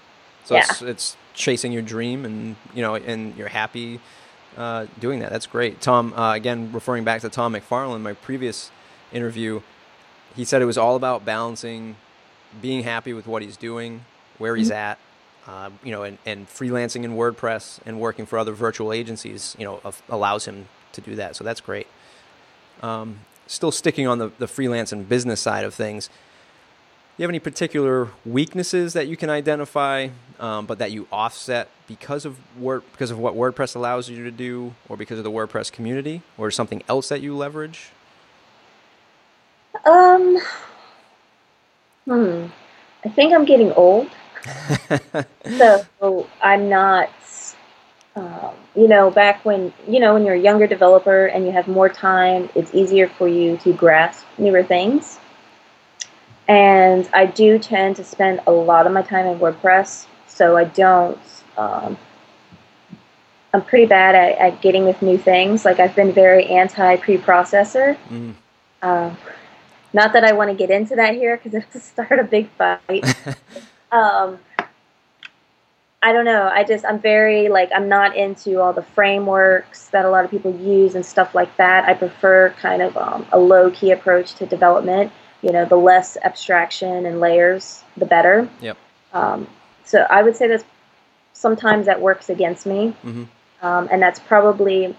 So 0.44 0.54
yeah. 0.54 0.64
it's, 0.68 0.82
it's 0.82 1.16
chasing 1.32 1.72
your 1.72 1.82
dream, 1.82 2.24
and 2.24 2.56
you 2.74 2.82
know, 2.82 2.96
and 2.96 3.34
you're 3.36 3.48
happy 3.48 4.00
uh, 4.56 4.86
doing 5.00 5.20
that. 5.20 5.30
That's 5.30 5.46
great, 5.46 5.80
Tom. 5.80 6.12
Uh, 6.12 6.34
again, 6.34 6.70
referring 6.72 7.04
back 7.04 7.22
to 7.22 7.30
Tom 7.30 7.54
McFarlin, 7.54 8.02
my 8.02 8.12
previous 8.12 8.70
interview, 9.10 9.62
he 10.36 10.44
said 10.44 10.60
it 10.60 10.66
was 10.66 10.78
all 10.78 10.96
about 10.96 11.24
balancing 11.24 11.96
being 12.60 12.84
happy 12.84 13.12
with 13.12 13.26
what 13.26 13.42
he's 13.42 13.56
doing, 13.56 14.04
where 14.38 14.54
he's 14.54 14.68
mm-hmm. 14.68 14.76
at, 14.76 14.98
uh, 15.46 15.70
you 15.82 15.90
know, 15.90 16.02
and, 16.02 16.18
and 16.24 16.48
freelancing 16.48 17.04
in 17.04 17.12
WordPress 17.12 17.80
and 17.84 18.00
working 18.00 18.26
for 18.26 18.38
other 18.38 18.52
virtual 18.52 18.92
agencies, 18.92 19.54
you 19.58 19.64
know, 19.64 19.80
allows 20.08 20.46
him 20.46 20.66
to 20.92 21.00
do 21.00 21.14
that. 21.16 21.36
So 21.36 21.44
that's 21.44 21.60
great. 21.60 21.86
Um, 22.82 23.20
still 23.46 23.72
sticking 23.72 24.06
on 24.06 24.18
the, 24.18 24.32
the 24.38 24.48
freelance 24.48 24.92
and 24.92 25.08
business 25.08 25.40
side 25.40 25.64
of 25.64 25.74
things, 25.74 26.08
do 27.16 27.22
you 27.22 27.24
have 27.24 27.30
any 27.30 27.38
particular 27.38 28.08
weaknesses 28.24 28.92
that 28.94 29.06
you 29.06 29.16
can 29.16 29.30
identify, 29.30 30.08
um, 30.40 30.66
but 30.66 30.78
that 30.78 30.90
you 30.90 31.06
offset 31.12 31.68
because 31.86 32.24
of 32.24 32.36
word 32.58 32.82
because 32.90 33.12
of 33.12 33.20
what 33.20 33.36
WordPress 33.36 33.76
allows 33.76 34.08
you 34.08 34.24
to 34.24 34.32
do, 34.32 34.74
or 34.88 34.96
because 34.96 35.18
of 35.18 35.24
the 35.24 35.30
WordPress 35.30 35.70
community, 35.70 36.22
or 36.36 36.50
something 36.50 36.82
else 36.88 37.08
that 37.10 37.20
you 37.20 37.36
leverage? 37.36 37.90
Um, 39.84 40.40
hmm. 42.04 42.46
I 43.04 43.08
think 43.10 43.32
I'm 43.32 43.44
getting 43.44 43.70
old, 43.74 44.10
so 45.58 46.26
I'm 46.42 46.68
not 46.68 47.10
um, 48.16 48.54
you 48.76 48.86
know, 48.86 49.10
back 49.10 49.44
when 49.44 49.72
you 49.88 49.98
know 49.98 50.14
when 50.14 50.24
you're 50.24 50.36
a 50.36 50.40
younger 50.40 50.66
developer 50.66 51.26
and 51.26 51.44
you 51.44 51.52
have 51.52 51.66
more 51.66 51.88
time, 51.88 52.48
it's 52.54 52.72
easier 52.72 53.08
for 53.08 53.26
you 53.26 53.56
to 53.58 53.72
grasp 53.72 54.24
newer 54.38 54.62
things. 54.62 55.18
And 56.46 57.08
I 57.12 57.26
do 57.26 57.58
tend 57.58 57.96
to 57.96 58.04
spend 58.04 58.40
a 58.46 58.52
lot 58.52 58.86
of 58.86 58.92
my 58.92 59.02
time 59.02 59.26
in 59.26 59.38
WordPress, 59.38 60.06
so 60.28 60.56
I 60.56 60.64
don't. 60.64 61.18
Um, 61.56 61.98
I'm 63.52 63.62
pretty 63.62 63.86
bad 63.86 64.16
at, 64.16 64.38
at, 64.38 64.60
getting 64.60 64.84
with 64.84 65.00
new 65.00 65.16
things. 65.16 65.64
Like 65.64 65.78
I've 65.78 65.94
been 65.94 66.12
very 66.12 66.46
anti 66.46 66.96
preprocessor. 66.96 67.96
Mm. 68.08 68.34
Uh, 68.82 69.14
not 69.92 70.12
that 70.12 70.24
I 70.24 70.32
want 70.32 70.50
to 70.50 70.56
get 70.56 70.70
into 70.70 70.96
that 70.96 71.14
here 71.14 71.36
because 71.36 71.54
it'll 71.54 71.80
start 71.80 72.18
a 72.18 72.24
big 72.24 72.48
fight. 72.50 73.16
um, 73.92 74.38
I 76.04 76.12
don't 76.12 76.26
know. 76.26 76.50
I 76.52 76.64
just 76.64 76.84
I'm 76.84 76.98
very 76.98 77.48
like 77.48 77.70
I'm 77.74 77.88
not 77.88 78.14
into 78.14 78.60
all 78.60 78.74
the 78.74 78.82
frameworks 78.82 79.88
that 79.88 80.04
a 80.04 80.10
lot 80.10 80.26
of 80.26 80.30
people 80.30 80.54
use 80.54 80.94
and 80.94 81.04
stuff 81.04 81.34
like 81.34 81.56
that. 81.56 81.88
I 81.88 81.94
prefer 81.94 82.50
kind 82.60 82.82
of 82.82 82.94
um, 82.98 83.26
a 83.32 83.38
low 83.38 83.70
key 83.70 83.90
approach 83.90 84.34
to 84.34 84.46
development. 84.46 85.12
You 85.40 85.52
know, 85.52 85.64
the 85.64 85.76
less 85.76 86.18
abstraction 86.22 87.06
and 87.06 87.20
layers, 87.20 87.82
the 87.96 88.04
better. 88.04 88.46
Yep. 88.60 88.76
Um, 89.14 89.46
so 89.84 90.06
I 90.10 90.22
would 90.22 90.36
say 90.36 90.46
that 90.48 90.62
sometimes 91.32 91.86
that 91.86 92.02
works 92.02 92.28
against 92.28 92.66
me, 92.66 92.94
mm-hmm. 93.02 93.24
um, 93.62 93.88
and 93.90 94.02
that's 94.02 94.20
probably 94.20 94.94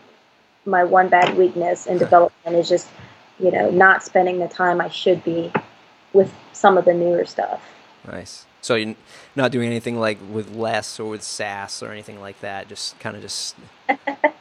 my 0.65 0.83
one 0.83 1.09
bad 1.09 1.37
weakness 1.37 1.85
in 1.85 1.99
development 1.99 2.55
is 2.55 2.67
just 2.67 2.87
you 3.39 3.51
know 3.51 3.69
not 3.69 4.03
spending 4.03 4.39
the 4.39 4.47
time 4.47 4.81
I 4.81 4.89
should 4.89 5.23
be 5.23 5.53
with 6.13 6.33
some 6.53 6.79
of 6.79 6.85
the 6.85 6.95
newer 6.95 7.25
stuff. 7.25 7.61
Nice. 8.07 8.47
So 8.65 8.73
you're 8.73 8.95
not 9.35 9.51
doing 9.51 9.67
anything 9.67 9.99
like 9.99 10.17
with 10.31 10.55
less 10.55 10.99
or 10.99 11.07
with 11.07 11.21
Sass 11.21 11.83
or 11.83 11.91
anything 11.91 12.19
like 12.19 12.39
that. 12.41 12.67
Just 12.67 12.99
kind 12.99 13.15
of 13.15 13.21
just 13.21 13.55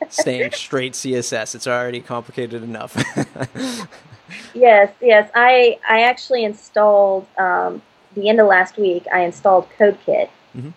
staying 0.08 0.50
straight 0.52 0.94
CSS. 0.94 1.54
It's 1.54 1.66
already 1.66 2.00
complicated 2.00 2.62
enough. 2.62 2.96
yes, 4.54 4.94
yes. 5.02 5.30
I 5.34 5.78
I 5.86 6.04
actually 6.04 6.42
installed 6.42 7.26
um, 7.36 7.82
the 8.14 8.30
end 8.30 8.40
of 8.40 8.46
last 8.46 8.78
week. 8.78 9.04
I 9.12 9.20
installed 9.20 9.68
CodeKit, 9.78 10.30
mm-hmm. 10.56 10.70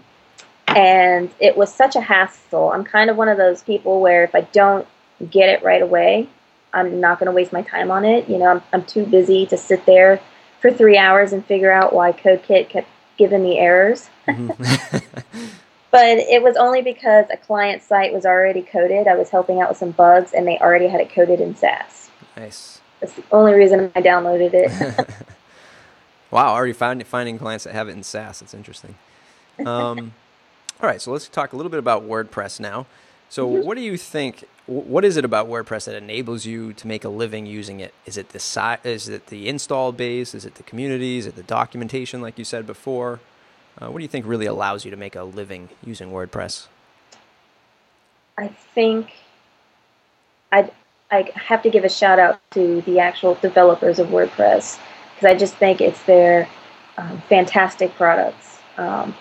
and 0.75 1.31
it 1.39 1.55
was 1.55 1.73
such 1.73 1.95
a 1.95 2.01
hassle. 2.01 2.73
I'm 2.73 2.83
kind 2.83 3.09
of 3.09 3.15
one 3.15 3.29
of 3.29 3.37
those 3.37 3.63
people 3.63 4.01
where 4.01 4.25
if 4.25 4.35
I 4.35 4.41
don't 4.41 4.85
get 5.31 5.47
it 5.47 5.63
right 5.63 5.81
away, 5.81 6.27
I'm 6.73 6.99
not 6.99 7.17
going 7.17 7.27
to 7.27 7.31
waste 7.31 7.53
my 7.53 7.61
time 7.61 7.91
on 7.91 8.03
it. 8.03 8.27
You 8.29 8.39
know, 8.39 8.47
I'm, 8.47 8.61
I'm 8.73 8.83
too 8.83 9.05
busy 9.05 9.45
to 9.45 9.55
sit 9.55 9.85
there 9.85 10.19
for 10.59 10.69
three 10.69 10.97
hours 10.97 11.31
and 11.31 11.45
figure 11.45 11.71
out 11.71 11.93
why 11.93 12.11
CodeKit 12.11 12.67
kept 12.67 12.89
giving 13.17 13.43
me 13.43 13.57
errors. 13.59 14.09
Mm-hmm. 14.27 14.97
but 15.91 16.17
it 16.17 16.41
was 16.41 16.55
only 16.55 16.81
because 16.81 17.25
a 17.31 17.37
client 17.37 17.83
site 17.83 18.13
was 18.13 18.25
already 18.25 18.61
coded. 18.61 19.07
I 19.07 19.15
was 19.15 19.29
helping 19.29 19.61
out 19.61 19.69
with 19.69 19.77
some 19.77 19.91
bugs, 19.91 20.33
and 20.33 20.47
they 20.47 20.57
already 20.59 20.87
had 20.87 21.01
it 21.01 21.11
coded 21.11 21.41
in 21.41 21.55
Sass. 21.55 22.09
Nice. 22.35 22.81
That's 22.99 23.13
the 23.13 23.23
only 23.31 23.53
reason 23.53 23.91
I 23.95 24.01
downloaded 24.01 24.51
it. 24.53 25.09
wow, 26.31 26.53
already 26.53 26.73
found, 26.73 27.05
finding 27.05 27.37
clients 27.37 27.63
that 27.63 27.73
have 27.73 27.87
it 27.89 27.91
in 27.91 28.03
Sass. 28.03 28.39
That's 28.39 28.53
interesting. 28.53 28.95
Um, 29.65 30.13
all 30.81 30.87
right, 30.87 31.01
so 31.01 31.11
let's 31.11 31.27
talk 31.27 31.53
a 31.53 31.55
little 31.55 31.69
bit 31.69 31.79
about 31.79 32.07
WordPress 32.07 32.59
now. 32.59 32.85
So, 33.29 33.47
mm-hmm. 33.47 33.65
what 33.65 33.75
do 33.75 33.81
you 33.81 33.97
think? 33.97 34.45
What 34.67 35.05
is 35.05 35.15
it 35.15 35.23
about 35.23 35.47
WordPress 35.47 35.85
that 35.85 35.95
enables 35.95 36.45
you 36.45 36.73
to 36.73 36.87
make 36.87 37.03
a 37.03 37.09
living 37.09 37.45
using 37.45 37.79
it? 37.79 37.93
Is 38.05 38.17
it 38.17 38.29
the 38.29 38.39
si- 38.39 38.77
Is 38.83 39.07
it 39.07 39.27
the 39.27 39.47
install 39.47 39.91
base? 39.91 40.35
Is 40.35 40.45
it 40.45 40.55
the 40.55 40.63
community? 40.63 41.17
Is 41.17 41.25
it 41.25 41.35
the 41.35 41.43
documentation, 41.43 42.21
like 42.21 42.37
you 42.37 42.45
said 42.45 42.67
before? 42.67 43.19
Uh, 43.79 43.89
what 43.89 43.99
do 43.99 44.03
you 44.03 44.09
think 44.09 44.25
really 44.25 44.45
allows 44.45 44.85
you 44.85 44.91
to 44.91 44.97
make 44.97 45.15
a 45.15 45.23
living 45.23 45.69
using 45.85 46.11
WordPress? 46.11 46.67
I 48.37 48.49
think 48.75 49.13
I 50.51 50.69
I 51.09 51.31
have 51.35 51.61
to 51.63 51.69
give 51.69 51.83
a 51.83 51.89
shout 51.89 52.19
out 52.19 52.39
to 52.51 52.81
the 52.81 52.99
actual 52.99 53.35
developers 53.35 53.99
of 53.99 54.07
WordPress 54.07 54.79
because 55.15 55.31
I 55.31 55.35
just 55.35 55.55
think 55.55 55.81
it's 55.81 56.01
their 56.03 56.47
um, 56.97 57.21
fantastic 57.29 57.95
products. 57.95 58.59
Um, 58.77 59.15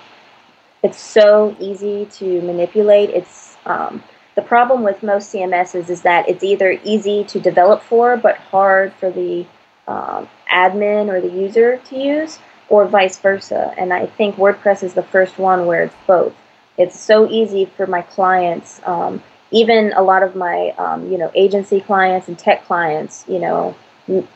it's 0.83 1.01
so 1.01 1.57
easy 1.59 2.07
to 2.13 2.43
manipulate. 2.43 3.11
It's 3.11 3.56
um, 3.67 4.03
the 4.35 4.43
problem 4.43 4.83
with 4.83 5.03
most 5.03 5.33
CMSs 5.33 5.91
is 5.91 6.03
that 6.03 6.29
it's 6.29 6.45
either 6.45 6.79
easy 6.85 7.25
to 7.25 7.41
develop 7.41 7.83
for, 7.83 8.17
but 8.17 8.37
hard 8.37 8.93
for 8.95 9.11
the 9.11 9.47
um, 9.89 10.29
admin 10.53 11.09
or 11.09 11.21
the 11.21 11.31
user 11.31 11.79
to 11.79 11.99
use, 11.99 12.39
or 12.69 12.87
vice 12.87 13.19
versa. 13.19 13.75
And 13.79 13.93
I 13.93 14.07
think 14.07 14.37
WordPress 14.37 14.83
is 14.83 14.95
the 14.95 15.03
first 15.03 15.39
one 15.39 15.67
where 15.67 15.85
it's 15.85 15.97
both. 16.07 16.35
It's 16.77 16.99
so 16.99 17.31
easy 17.31 17.65
for 17.65 17.87
my 17.87 18.03
clients, 18.03 18.81
um, 18.85 19.23
even 19.51 19.93
a 19.95 20.03
lot 20.03 20.23
of 20.23 20.37
my 20.37 20.75
um, 20.77 21.11
you 21.11 21.17
know 21.17 21.31
agency 21.35 21.81
clients 21.81 22.29
and 22.29 22.39
tech 22.39 22.65
clients, 22.67 23.25
you 23.29 23.39
know, 23.39 23.75
m- 24.09 24.29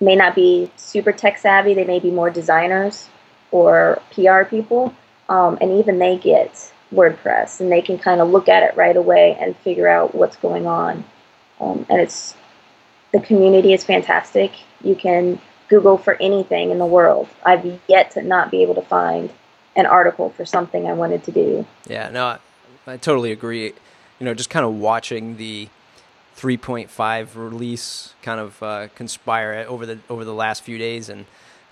may 0.00 0.14
not 0.14 0.34
be 0.36 0.70
super 0.76 1.10
tech 1.10 1.38
savvy. 1.38 1.74
They 1.74 1.84
may 1.84 1.98
be 1.98 2.10
more 2.12 2.30
designers 2.30 3.08
or 3.50 4.00
PR 4.12 4.44
people, 4.44 4.94
um, 5.28 5.58
and 5.60 5.72
even 5.72 5.98
they 5.98 6.16
get 6.18 6.72
WordPress 6.94 7.60
and 7.60 7.70
they 7.70 7.82
can 7.82 7.98
kind 7.98 8.20
of 8.20 8.30
look 8.30 8.48
at 8.48 8.62
it 8.62 8.76
right 8.76 8.96
away 8.96 9.36
and 9.40 9.56
figure 9.58 9.88
out 9.88 10.14
what's 10.14 10.36
going 10.36 10.66
on. 10.66 11.04
Um, 11.60 11.86
and 11.88 12.00
it's 12.00 12.34
the 13.12 13.20
community 13.20 13.72
is 13.72 13.84
fantastic. 13.84 14.52
You 14.82 14.94
can 14.94 15.40
Google 15.68 15.98
for 15.98 16.14
anything 16.20 16.70
in 16.70 16.78
the 16.78 16.86
world. 16.86 17.28
I've 17.44 17.80
yet 17.88 18.10
to 18.12 18.22
not 18.22 18.50
be 18.50 18.62
able 18.62 18.74
to 18.74 18.82
find 18.82 19.30
an 19.76 19.86
article 19.86 20.30
for 20.30 20.44
something 20.44 20.86
I 20.86 20.92
wanted 20.92 21.24
to 21.24 21.32
do. 21.32 21.66
Yeah, 21.86 22.10
no, 22.10 22.26
I, 22.26 22.38
I 22.86 22.96
totally 22.96 23.32
agree. 23.32 23.72
You 24.18 24.26
know, 24.26 24.34
just 24.34 24.50
kind 24.50 24.64
of 24.64 24.74
watching 24.74 25.36
the 25.36 25.68
3.5 26.36 27.28
release 27.34 28.14
kind 28.22 28.40
of 28.40 28.62
uh, 28.62 28.88
conspire 28.94 29.64
over 29.68 29.86
the 29.86 29.98
over 30.08 30.24
the 30.24 30.34
last 30.34 30.62
few 30.62 30.78
days, 30.78 31.08
and 31.08 31.26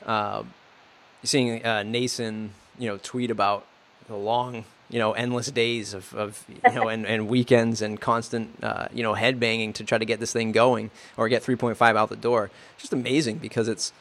uh, 0.07 0.43
seeing 1.23 1.65
uh, 1.65 1.83
Nacin, 1.83 2.51
you 2.79 2.89
know, 2.89 2.99
tweet 3.03 3.31
about 3.31 3.67
the 4.09 4.17
long, 4.17 4.65
you 4.93 4.99
know, 4.99 5.13
endless 5.13 5.51
days 5.51 5.95
of, 5.95 6.15
of 6.15 6.45
you 6.49 6.73
know, 6.73 6.89
and, 6.89 7.07
and 7.07 7.27
weekends 7.27 7.81
and 7.81 7.99
constant, 7.99 8.63
uh, 8.63 8.87
you 8.93 9.03
know, 9.03 9.15
head 9.15 9.41
banging 9.41 9.73
to 9.73 9.85
try 9.85 9.97
to 9.97 10.05
get 10.05 10.21
this 10.21 10.35
thing 10.35 10.53
going 10.53 10.91
or 11.17 11.29
get 11.31 11.43
3.5 11.43 11.97
out 11.97 12.11
the 12.11 12.17
door. 12.17 12.51
It's 12.75 12.83
just 12.83 12.93
amazing 12.93 13.39
because 13.39 13.69
it's 13.69 13.93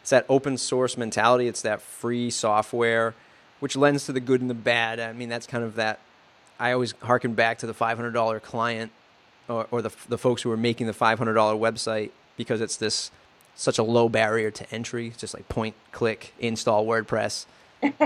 it's 0.00 0.10
that 0.10 0.26
open 0.28 0.58
source 0.58 0.96
mentality. 0.96 1.46
It's 1.46 1.62
that 1.62 1.80
free 1.80 2.28
software, 2.28 3.14
which 3.60 3.76
lends 3.76 4.04
to 4.06 4.12
the 4.12 4.18
good 4.18 4.40
and 4.40 4.50
the 4.50 4.54
bad. 4.54 4.98
I 4.98 5.12
mean, 5.12 5.28
that's 5.28 5.46
kind 5.46 5.62
of 5.62 5.76
that. 5.76 6.00
I 6.58 6.72
always 6.72 6.92
harken 7.02 7.34
back 7.34 7.58
to 7.58 7.66
the 7.68 7.74
$500 7.74 8.42
client 8.42 8.90
or, 9.48 9.68
or 9.70 9.80
the 9.80 9.92
the 10.08 10.18
folks 10.18 10.42
who 10.42 10.50
are 10.50 10.56
making 10.56 10.88
the 10.88 10.92
$500 10.92 11.16
website 11.16 12.10
because 12.36 12.60
it's 12.60 12.76
this 12.76 13.12
such 13.54 13.78
a 13.78 13.84
low 13.84 14.08
barrier 14.08 14.50
to 14.50 14.68
entry. 14.74 15.12
Just 15.16 15.34
like 15.34 15.48
point, 15.48 15.76
click, 15.92 16.34
install 16.40 16.84
WordPress 16.84 17.46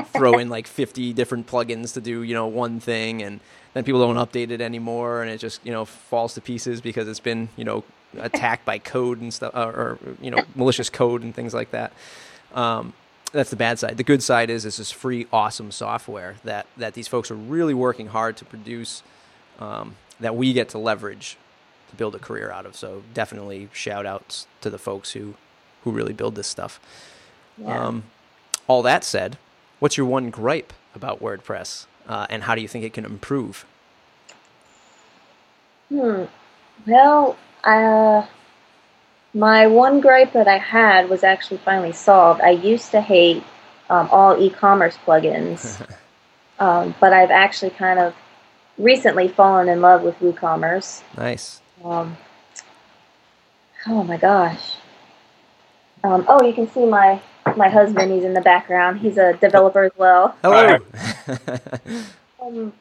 throw 0.06 0.38
in 0.38 0.48
like 0.48 0.66
50 0.66 1.12
different 1.12 1.46
plugins 1.46 1.92
to 1.94 2.00
do 2.00 2.22
you 2.22 2.34
know 2.34 2.46
one 2.46 2.80
thing 2.80 3.22
and 3.22 3.40
then 3.74 3.84
people 3.84 4.00
don't 4.00 4.16
update 4.16 4.50
it 4.50 4.60
anymore 4.60 5.22
and 5.22 5.30
it 5.30 5.38
just 5.38 5.64
you 5.64 5.72
know 5.72 5.84
falls 5.84 6.34
to 6.34 6.40
pieces 6.40 6.80
because 6.80 7.06
it's 7.08 7.20
been 7.20 7.48
you 7.56 7.64
know 7.64 7.84
attacked 8.18 8.64
by 8.64 8.78
code 8.78 9.20
and 9.20 9.32
stuff 9.32 9.54
or, 9.54 9.70
or 9.70 9.98
you 10.20 10.30
know 10.30 10.42
malicious 10.54 10.90
code 10.90 11.22
and 11.22 11.34
things 11.34 11.54
like 11.54 11.70
that. 11.70 11.92
Um, 12.54 12.92
that's 13.32 13.50
the 13.50 13.56
bad 13.56 13.78
side. 13.78 13.96
The 13.96 14.04
good 14.04 14.22
side 14.22 14.50
is 14.50 14.62
this 14.62 14.78
is 14.78 14.90
free 14.90 15.26
awesome 15.32 15.70
software 15.70 16.36
that 16.44 16.66
that 16.76 16.94
these 16.94 17.08
folks 17.08 17.30
are 17.30 17.34
really 17.34 17.74
working 17.74 18.08
hard 18.08 18.36
to 18.38 18.44
produce 18.44 19.02
um, 19.58 19.96
that 20.20 20.36
we 20.36 20.52
get 20.52 20.68
to 20.70 20.78
leverage 20.78 21.36
to 21.90 21.96
build 21.96 22.14
a 22.14 22.18
career 22.18 22.50
out 22.50 22.66
of. 22.66 22.76
So 22.76 23.02
definitely 23.14 23.68
shout 23.72 24.06
outs 24.06 24.46
to 24.60 24.70
the 24.70 24.78
folks 24.78 25.12
who 25.12 25.34
who 25.84 25.90
really 25.90 26.12
build 26.12 26.34
this 26.34 26.46
stuff. 26.46 26.80
Yeah. 27.58 27.86
um, 27.86 28.04
all 28.68 28.82
that 28.82 29.04
said 29.04 29.38
What's 29.78 29.96
your 29.96 30.06
one 30.06 30.30
gripe 30.30 30.72
about 30.94 31.20
WordPress, 31.20 31.86
uh, 32.08 32.26
and 32.30 32.44
how 32.44 32.54
do 32.54 32.62
you 32.62 32.68
think 32.68 32.84
it 32.84 32.92
can 32.92 33.04
improve? 33.04 33.66
Hmm. 35.88 36.24
Well, 36.86 37.36
uh, 37.62 38.26
my 39.34 39.66
one 39.66 40.00
gripe 40.00 40.32
that 40.32 40.48
I 40.48 40.58
had 40.58 41.10
was 41.10 41.22
actually 41.22 41.58
finally 41.58 41.92
solved. 41.92 42.40
I 42.40 42.50
used 42.50 42.90
to 42.92 43.00
hate 43.00 43.42
um, 43.90 44.08
all 44.10 44.40
e-commerce 44.40 44.96
plugins, 45.04 45.86
um, 46.58 46.94
but 47.00 47.12
I've 47.12 47.30
actually 47.30 47.70
kind 47.70 47.98
of 47.98 48.14
recently 48.78 49.28
fallen 49.28 49.68
in 49.68 49.80
love 49.80 50.02
with 50.02 50.18
WooCommerce. 50.20 51.02
Nice. 51.16 51.60
Um, 51.84 52.16
oh 53.86 54.02
my 54.02 54.16
gosh. 54.16 54.76
Um, 56.02 56.24
oh, 56.28 56.44
you 56.46 56.54
can 56.54 56.70
see 56.70 56.86
my 56.86 57.20
my 57.54 57.68
husband. 57.68 58.12
He's 58.12 58.24
in 58.24 58.34
the 58.34 58.40
background. 58.40 59.00
He's 59.00 59.18
a 59.18 59.34
developer 59.34 59.84
as 59.84 59.92
well. 59.96 60.36
Hello. 60.42 60.78
um, 62.42 62.72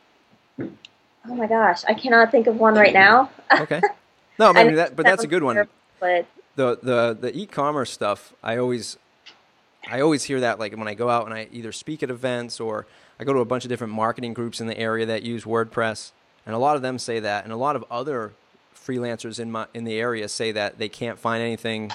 oh 0.60 1.36
my 1.36 1.48
gosh, 1.48 1.84
I 1.86 1.94
cannot 1.94 2.32
think 2.32 2.48
of 2.48 2.58
one 2.58 2.76
right 2.76 2.94
now. 2.94 3.30
okay. 3.60 3.82
No, 4.40 4.52
I 4.52 4.64
mean, 4.64 4.76
that, 4.76 4.96
but 4.96 5.06
that's 5.06 5.24
a 5.24 5.28
good 5.28 5.44
one. 5.44 5.68
But 6.00 6.26
the 6.56 6.78
the 6.82 7.18
the 7.20 7.38
e-commerce 7.38 7.92
stuff, 7.92 8.34
I 8.44 8.58
always 8.58 8.98
I 9.90 10.02
always 10.02 10.24
hear 10.24 10.40
that 10.40 10.60
like 10.60 10.76
when 10.76 10.88
I 10.88 10.94
go 10.94 11.10
out 11.10 11.26
and 11.26 11.34
I 11.34 11.48
either 11.52 11.72
speak 11.72 12.04
at 12.04 12.10
events 12.10 12.60
or 12.60 12.88
I 13.20 13.24
go 13.24 13.34
to 13.34 13.40
a 13.40 13.46
bunch 13.46 13.66
of 13.66 13.70
different 13.70 13.94
marketing 13.94 14.34
groups 14.34 14.60
in 14.60 14.68
the 14.68 14.78
area 14.78 15.06
that 15.06 15.24
use 15.24 15.44
WordPress, 15.44 16.12
and 16.46 16.56
a 16.56 16.58
lot 16.58 16.76
of 16.76 16.82
them 16.82 17.00
say 17.00 17.20
that, 17.20 17.44
and 17.44 17.54
a 17.54 17.58
lot 17.58 17.76
of 17.76 17.86
other 17.90 18.34
freelancers 18.76 19.40
in 19.40 19.52
my 19.52 19.68
in 19.74 19.84
the 19.84 20.00
area 20.00 20.28
say 20.28 20.52
that 20.52 20.78
they 20.78 20.90
can't 20.90 21.20
find 21.20 21.42
anything 21.42 21.92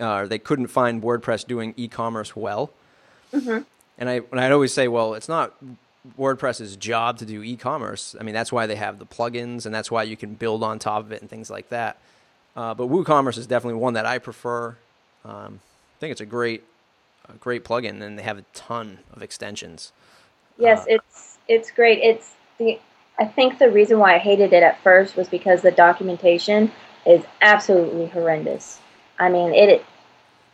uh, 0.00 0.26
they 0.26 0.38
couldn't 0.38 0.68
find 0.68 1.02
WordPress 1.02 1.46
doing 1.46 1.74
e-commerce 1.76 2.34
well. 2.36 2.70
Mm-hmm. 3.32 3.62
And 3.98 4.08
I 4.08 4.20
and 4.30 4.40
I'd 4.40 4.52
always 4.52 4.72
say, 4.72 4.88
well, 4.88 5.14
it's 5.14 5.28
not 5.28 5.54
WordPress's 6.18 6.76
job 6.76 7.18
to 7.18 7.26
do 7.26 7.42
e-commerce. 7.42 8.14
I 8.18 8.22
mean, 8.22 8.34
that's 8.34 8.52
why 8.52 8.66
they 8.66 8.76
have 8.76 8.98
the 8.98 9.06
plugins, 9.06 9.66
and 9.66 9.74
that's 9.74 9.90
why 9.90 10.02
you 10.02 10.16
can 10.16 10.34
build 10.34 10.62
on 10.62 10.78
top 10.78 11.04
of 11.04 11.12
it 11.12 11.20
and 11.20 11.30
things 11.30 11.50
like 11.50 11.68
that. 11.70 11.98
Uh, 12.56 12.74
but 12.74 12.88
WooCommerce 12.88 13.38
is 13.38 13.46
definitely 13.46 13.80
one 13.80 13.94
that 13.94 14.06
I 14.06 14.18
prefer. 14.18 14.76
Um, 15.24 15.60
I 15.96 15.98
think 15.98 16.12
it's 16.12 16.20
a 16.20 16.26
great, 16.26 16.62
a 17.28 17.32
great 17.34 17.64
plugin, 17.64 18.00
and 18.02 18.18
they 18.18 18.22
have 18.22 18.38
a 18.38 18.44
ton 18.52 18.98
of 19.12 19.22
extensions. 19.22 19.92
Yes, 20.58 20.80
uh, 20.82 20.96
it's 20.96 21.38
it's 21.48 21.70
great. 21.70 21.98
It's 22.02 22.34
the 22.58 22.78
I 23.18 23.24
think 23.24 23.58
the 23.58 23.70
reason 23.70 23.98
why 23.98 24.14
I 24.14 24.18
hated 24.18 24.52
it 24.52 24.62
at 24.62 24.80
first 24.82 25.16
was 25.16 25.28
because 25.28 25.62
the 25.62 25.70
documentation 25.70 26.72
is 27.06 27.24
absolutely 27.40 28.06
horrendous. 28.06 28.80
I 29.18 29.28
mean, 29.28 29.54
it 29.54 29.84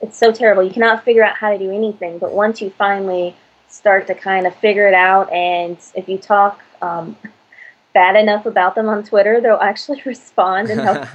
it's 0.00 0.16
so 0.16 0.32
terrible. 0.32 0.62
You 0.62 0.70
cannot 0.70 1.04
figure 1.04 1.24
out 1.24 1.36
how 1.36 1.50
to 1.50 1.58
do 1.58 1.70
anything. 1.70 2.18
But 2.18 2.32
once 2.32 2.60
you 2.60 2.70
finally 2.70 3.36
start 3.68 4.06
to 4.06 4.14
kind 4.14 4.46
of 4.46 4.54
figure 4.56 4.88
it 4.88 4.94
out, 4.94 5.30
and 5.32 5.76
if 5.94 6.08
you 6.08 6.18
talk 6.18 6.60
um, 6.82 7.16
bad 7.94 8.16
enough 8.16 8.46
about 8.46 8.74
them 8.74 8.88
on 8.88 9.04
Twitter, 9.04 9.40
they'll 9.40 9.56
actually 9.56 10.02
respond 10.06 10.70
and 10.70 10.80
help. 10.80 11.08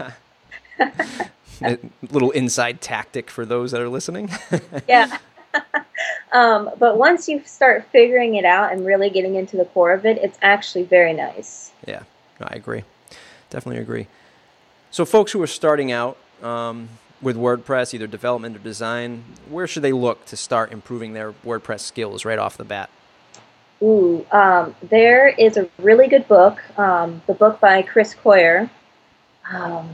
A 1.62 1.79
little 2.12 2.31
inside 2.31 2.81
tactic 2.81 3.29
for 3.29 3.45
those 3.45 3.71
that 3.71 3.79
are 3.79 3.88
listening. 3.88 4.29
yeah. 4.89 5.17
um, 6.34 6.69
but 6.77 6.97
once 6.97 7.29
you 7.29 7.41
start 7.45 7.86
figuring 7.93 8.36
it 8.36 8.43
out 8.43 8.73
and 8.73 8.86
really 8.86 9.10
getting 9.10 9.36
into 9.36 9.55
the 9.55 9.63
core 9.63 9.93
of 9.93 10.05
it, 10.05 10.17
it's 10.17 10.38
actually 10.41 10.84
very 10.84 11.13
nice. 11.13 11.71
Yeah, 11.88 12.03
I 12.41 12.55
agree. 12.55 12.84
Definitely 13.49 13.81
agree. 13.81 14.08
So, 14.91 15.05
folks 15.05 15.31
who 15.31 15.41
are 15.41 15.47
starting 15.47 15.93
out, 15.93 16.17
um, 16.43 16.89
with 17.25 17.35
WordPress, 17.35 17.93
either 17.93 18.07
development 18.07 18.55
or 18.55 18.59
design, 18.59 19.23
where 19.49 19.67
should 19.67 19.81
they 19.81 19.91
look 19.91 20.25
to 20.27 20.38
start 20.38 20.71
improving 20.71 21.13
their 21.13 21.33
WordPress 21.43 21.81
skills 21.81 22.23
right 22.23 22.39
off 22.39 22.55
the 22.55 22.63
bat? 22.63 22.89
Ooh, 23.81 24.25
um, 24.31 24.75
there 24.83 25.27
is 25.27 25.57
a 25.57 25.67
really 25.79 26.07
good 26.07 26.27
book, 26.27 26.59
um, 26.79 27.21
the 27.27 27.33
book 27.33 27.59
by 27.59 27.81
Chris 27.81 28.15
Coyier. 28.15 28.69
Um, 29.51 29.89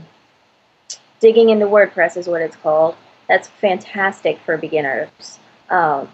digging 1.20 1.50
into 1.50 1.66
WordPress 1.66 2.16
is 2.16 2.28
what 2.28 2.42
it's 2.42 2.56
called. 2.56 2.94
That's 3.28 3.48
fantastic 3.48 4.38
for 4.44 4.56
beginners. 4.56 5.38
Um, 5.70 6.08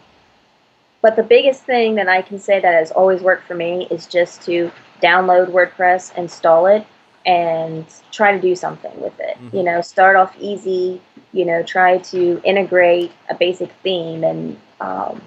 but 1.02 1.16
the 1.16 1.22
biggest 1.22 1.64
thing 1.64 1.96
that 1.96 2.08
I 2.08 2.22
can 2.22 2.38
say 2.38 2.60
that 2.60 2.74
has 2.74 2.90
always 2.90 3.20
worked 3.22 3.46
for 3.46 3.54
me 3.54 3.86
is 3.90 4.06
just 4.06 4.42
to 4.42 4.70
download 5.02 5.50
WordPress, 5.50 6.16
install 6.16 6.66
it, 6.66 6.86
and 7.28 7.84
try 8.10 8.32
to 8.32 8.40
do 8.40 8.56
something 8.56 8.98
with 9.00 9.20
it. 9.20 9.36
Mm-hmm. 9.36 9.56
You 9.56 9.62
know, 9.62 9.80
start 9.82 10.16
off 10.16 10.34
easy. 10.40 11.00
You 11.32 11.44
know, 11.44 11.62
try 11.62 11.98
to 11.98 12.40
integrate 12.42 13.12
a 13.28 13.34
basic 13.34 13.70
theme 13.82 14.24
and 14.24 14.58
um, 14.80 15.20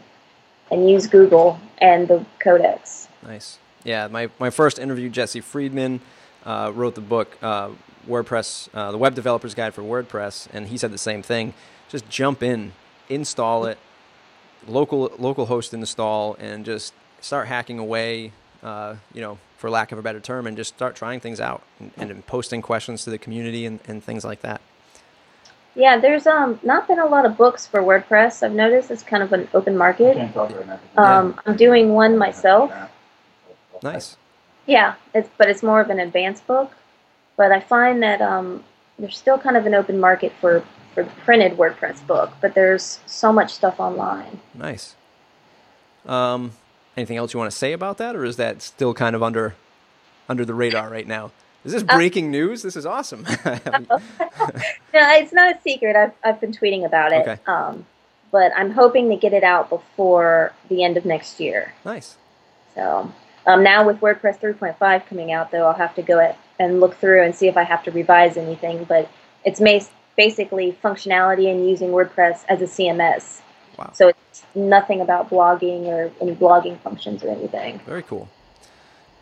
and 0.72 0.90
use 0.90 1.06
Google 1.06 1.60
and 1.78 2.08
the 2.08 2.26
codex. 2.40 3.08
Nice. 3.24 3.60
Yeah, 3.84 4.08
my, 4.08 4.30
my 4.40 4.50
first 4.50 4.80
interview, 4.80 5.10
Jesse 5.10 5.42
Friedman, 5.42 6.02
uh, 6.46 6.72
wrote 6.74 6.96
the 6.96 7.02
book 7.02 7.38
uh, 7.42 7.70
WordPress, 8.08 8.70
uh, 8.74 8.92
the 8.92 8.98
Web 8.98 9.16
Developer's 9.16 9.54
Guide 9.54 9.74
for 9.74 9.82
WordPress, 9.82 10.48
and 10.54 10.68
he 10.68 10.78
said 10.78 10.92
the 10.92 10.98
same 10.98 11.22
thing. 11.22 11.54
Just 11.90 12.10
jump 12.10 12.42
in, 12.42 12.72
install 13.10 13.66
it, 13.66 13.78
local 14.68 15.12
local 15.20 15.48
host 15.48 15.74
install, 15.74 16.36
and 16.40 16.66
just 16.66 16.94
start 17.20 17.48
hacking 17.48 17.78
away. 17.78 18.32
Uh, 18.64 18.96
you 19.14 19.22
know, 19.22 19.38
for 19.62 19.70
lack 19.70 19.92
of 19.92 20.00
a 20.00 20.02
better 20.02 20.20
term, 20.20 20.48
and 20.48 20.58
just 20.58 20.74
start 20.76 20.96
trying 20.96 21.20
things 21.20 21.40
out 21.40 21.62
and, 21.80 22.12
and 22.12 22.26
posting 22.26 22.62
questions 22.62 23.04
to 23.04 23.12
the 23.12 23.18
community 23.20 23.66
and, 23.66 23.80
and 23.88 24.04
things 24.04 24.26
like 24.26 24.42
that. 24.42 24.60
Yeah, 25.76 26.00
there's 26.00 26.28
um 26.28 26.60
not 26.64 26.88
been 26.88 27.00
a 27.00 27.06
lot 27.06 27.26
of 27.26 27.38
books 27.38 27.66
for 27.68 27.82
WordPress. 27.82 28.44
I've 28.44 28.52
noticed 28.52 28.92
it's 28.92 29.04
kind 29.04 29.24
of 29.24 29.32
an 29.32 29.48
open 29.54 29.78
market. 29.78 30.18
Um, 30.98 31.40
I'm 31.46 31.56
doing 31.56 31.94
one 31.94 32.18
myself. 32.18 32.74
Nice. 33.82 34.18
Yeah, 34.66 34.96
it's 35.14 35.30
but 35.38 35.48
it's 35.48 35.64
more 35.64 35.80
of 35.80 35.90
an 35.90 36.00
advanced 36.00 36.46
book. 36.46 36.74
But 37.38 37.52
I 37.52 37.62
find 37.62 38.04
that 38.04 38.20
um, 38.22 38.64
there's 39.00 39.18
still 39.18 39.38
kind 39.38 39.56
of 39.56 39.66
an 39.66 39.74
open 39.74 40.00
market 40.00 40.34
for 40.42 40.64
for 40.94 41.04
the 41.04 41.12
printed 41.24 41.54
WordPress 41.58 42.06
book, 42.06 42.32
but 42.42 42.54
there's 42.54 43.00
so 43.06 43.32
much 43.32 43.54
stuff 43.54 43.80
online. 43.80 44.42
Nice. 44.54 44.96
Um, 46.06 46.52
anything 46.98 47.18
else 47.18 47.34
you 47.34 47.40
want 47.40 47.52
to 47.52 47.58
say 47.58 47.74
about 47.74 47.98
that, 47.98 48.16
or 48.16 48.26
is 48.26 48.38
that 48.38 48.62
still 48.62 48.94
kind 48.94 49.16
of 49.16 49.24
under 49.24 49.56
under 50.30 50.46
the 50.46 50.54
radar 50.54 50.90
right 50.90 51.08
now? 51.08 51.32
Is 51.64 51.74
this 51.74 51.84
uh, 51.88 51.96
breaking 51.96 52.32
news? 52.32 52.62
This 52.62 52.76
is 52.76 52.86
awesome. 52.86 53.24
no, 53.46 54.00
it's 54.94 55.34
not 55.34 55.56
a 55.56 55.62
secret. 55.62 55.96
I've, 55.96 56.14
I've 56.24 56.42
been 56.42 56.52
tweeting 56.52 56.86
about 56.86 57.12
it. 57.12 57.28
Okay. 57.28 57.42
Um, 57.46 57.86
but 58.32 58.52
I'm 58.56 58.72
hoping 58.72 59.10
to 59.10 59.16
get 59.16 59.34
it 59.34 59.44
out 59.44 59.70
before 59.70 60.54
the 60.70 60.84
end 60.84 60.98
of 60.98 61.06
next 61.06 61.40
year. 61.40 61.74
Nice. 61.86 62.18
So 62.74 63.12
um, 63.46 63.64
now 63.64 63.86
with 63.86 64.00
WordPress 64.00 64.40
3.5 64.40 65.06
coming 65.06 65.32
out, 65.32 65.52
though, 65.52 65.68
I'll 65.68 65.74
have 65.74 65.96
to 65.96 66.02
go 66.02 66.34
and 66.60 66.80
look 66.80 66.96
through 66.96 67.24
and 67.24 67.36
see 67.36 67.48
if 67.48 67.58
I 67.58 67.64
have 67.64 67.84
to 67.84 67.92
revise 67.92 68.38
anything. 68.38 68.86
But 68.86 69.10
it's 69.44 69.60
basically 70.16 70.78
functionality 70.84 71.52
and 71.52 71.68
using 71.70 71.90
WordPress 71.90 72.46
as 72.48 72.62
a 72.62 72.66
CMS. 72.66 73.42
Wow. 73.82 73.92
So 73.94 74.08
it's 74.10 74.44
nothing 74.56 75.02
about 75.02 75.30
blogging 75.30 75.86
or 75.88 76.12
any 76.22 76.36
blogging 76.36 76.80
functions 76.80 77.24
or 77.24 77.30
anything. 77.30 77.80
Very 77.86 78.04
cool. 78.04 78.30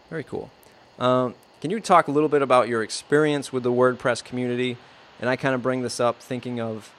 Very 0.09 0.23
cool. 0.23 0.49
Um, 0.97 1.35
can 1.61 1.71
you 1.71 1.79
talk 1.79 2.07
a 2.07 2.11
little 2.11 2.29
bit 2.29 2.41
about 2.41 2.67
your 2.67 2.83
experience 2.83 3.53
with 3.53 3.63
the 3.63 3.71
WordPress 3.71 4.23
community? 4.23 4.77
And 5.19 5.29
I 5.29 5.35
kind 5.35 5.55
of 5.55 5.61
bring 5.61 5.81
this 5.81 5.99
up 5.99 6.21
thinking 6.21 6.59
of 6.59 6.93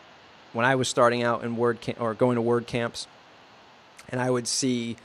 when 0.52 0.66
I 0.66 0.74
was 0.74 0.88
starting 0.88 1.22
out 1.22 1.44
in 1.44 1.56
WordCamp, 1.56 2.00
or 2.00 2.12
going 2.14 2.36
to 2.36 2.42
WordCamps, 2.42 3.06
and 4.08 4.20
I 4.20 4.30
would 4.30 4.48
see, 4.48 4.96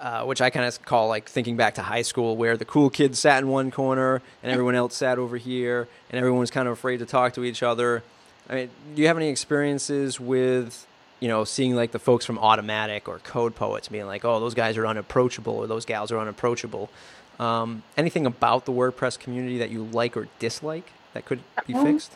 uh, 0.00 0.24
which 0.24 0.40
I 0.40 0.50
kind 0.50 0.66
of 0.66 0.82
call 0.84 1.08
like 1.08 1.28
thinking 1.28 1.56
back 1.56 1.74
to 1.74 1.82
high 1.82 2.02
school, 2.02 2.36
where 2.36 2.56
the 2.56 2.64
cool 2.64 2.88
kids 2.88 3.18
sat 3.18 3.42
in 3.42 3.48
one 3.48 3.70
corner 3.70 4.22
and 4.42 4.52
everyone 4.52 4.74
else 4.74 4.94
sat 4.94 5.18
over 5.18 5.36
here, 5.36 5.88
and 6.10 6.18
everyone 6.18 6.40
was 6.40 6.50
kind 6.50 6.68
of 6.68 6.72
afraid 6.72 6.98
to 6.98 7.06
talk 7.06 7.32
to 7.34 7.44
each 7.44 7.62
other. 7.62 8.02
I 8.48 8.54
mean, 8.54 8.70
do 8.94 9.02
you 9.02 9.08
have 9.08 9.16
any 9.16 9.28
experiences 9.28 10.20
with, 10.20 10.86
you 11.20 11.28
know, 11.28 11.44
seeing 11.44 11.74
like 11.74 11.92
the 11.92 11.98
folks 11.98 12.24
from 12.24 12.38
Automattic 12.38 13.08
or 13.08 13.18
Code 13.20 13.54
Poets 13.54 13.88
being 13.88 14.06
like, 14.06 14.24
oh, 14.24 14.40
those 14.40 14.54
guys 14.54 14.76
are 14.76 14.86
unapproachable 14.86 15.54
or 15.54 15.66
those 15.66 15.84
gals 15.84 16.12
are 16.12 16.18
unapproachable? 16.18 16.90
Um, 17.38 17.82
anything 17.96 18.26
about 18.26 18.64
the 18.64 18.72
WordPress 18.72 19.18
community 19.18 19.58
that 19.58 19.70
you 19.70 19.84
like 19.84 20.16
or 20.16 20.28
dislike 20.38 20.90
that 21.12 21.24
could 21.24 21.40
be 21.66 21.74
um, 21.74 21.84
fixed? 21.84 22.12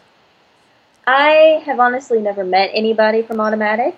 I 1.06 1.62
have 1.64 1.80
honestly 1.80 2.20
never 2.20 2.44
met 2.44 2.70
anybody 2.72 3.22
from 3.22 3.38
Automattic. 3.38 3.96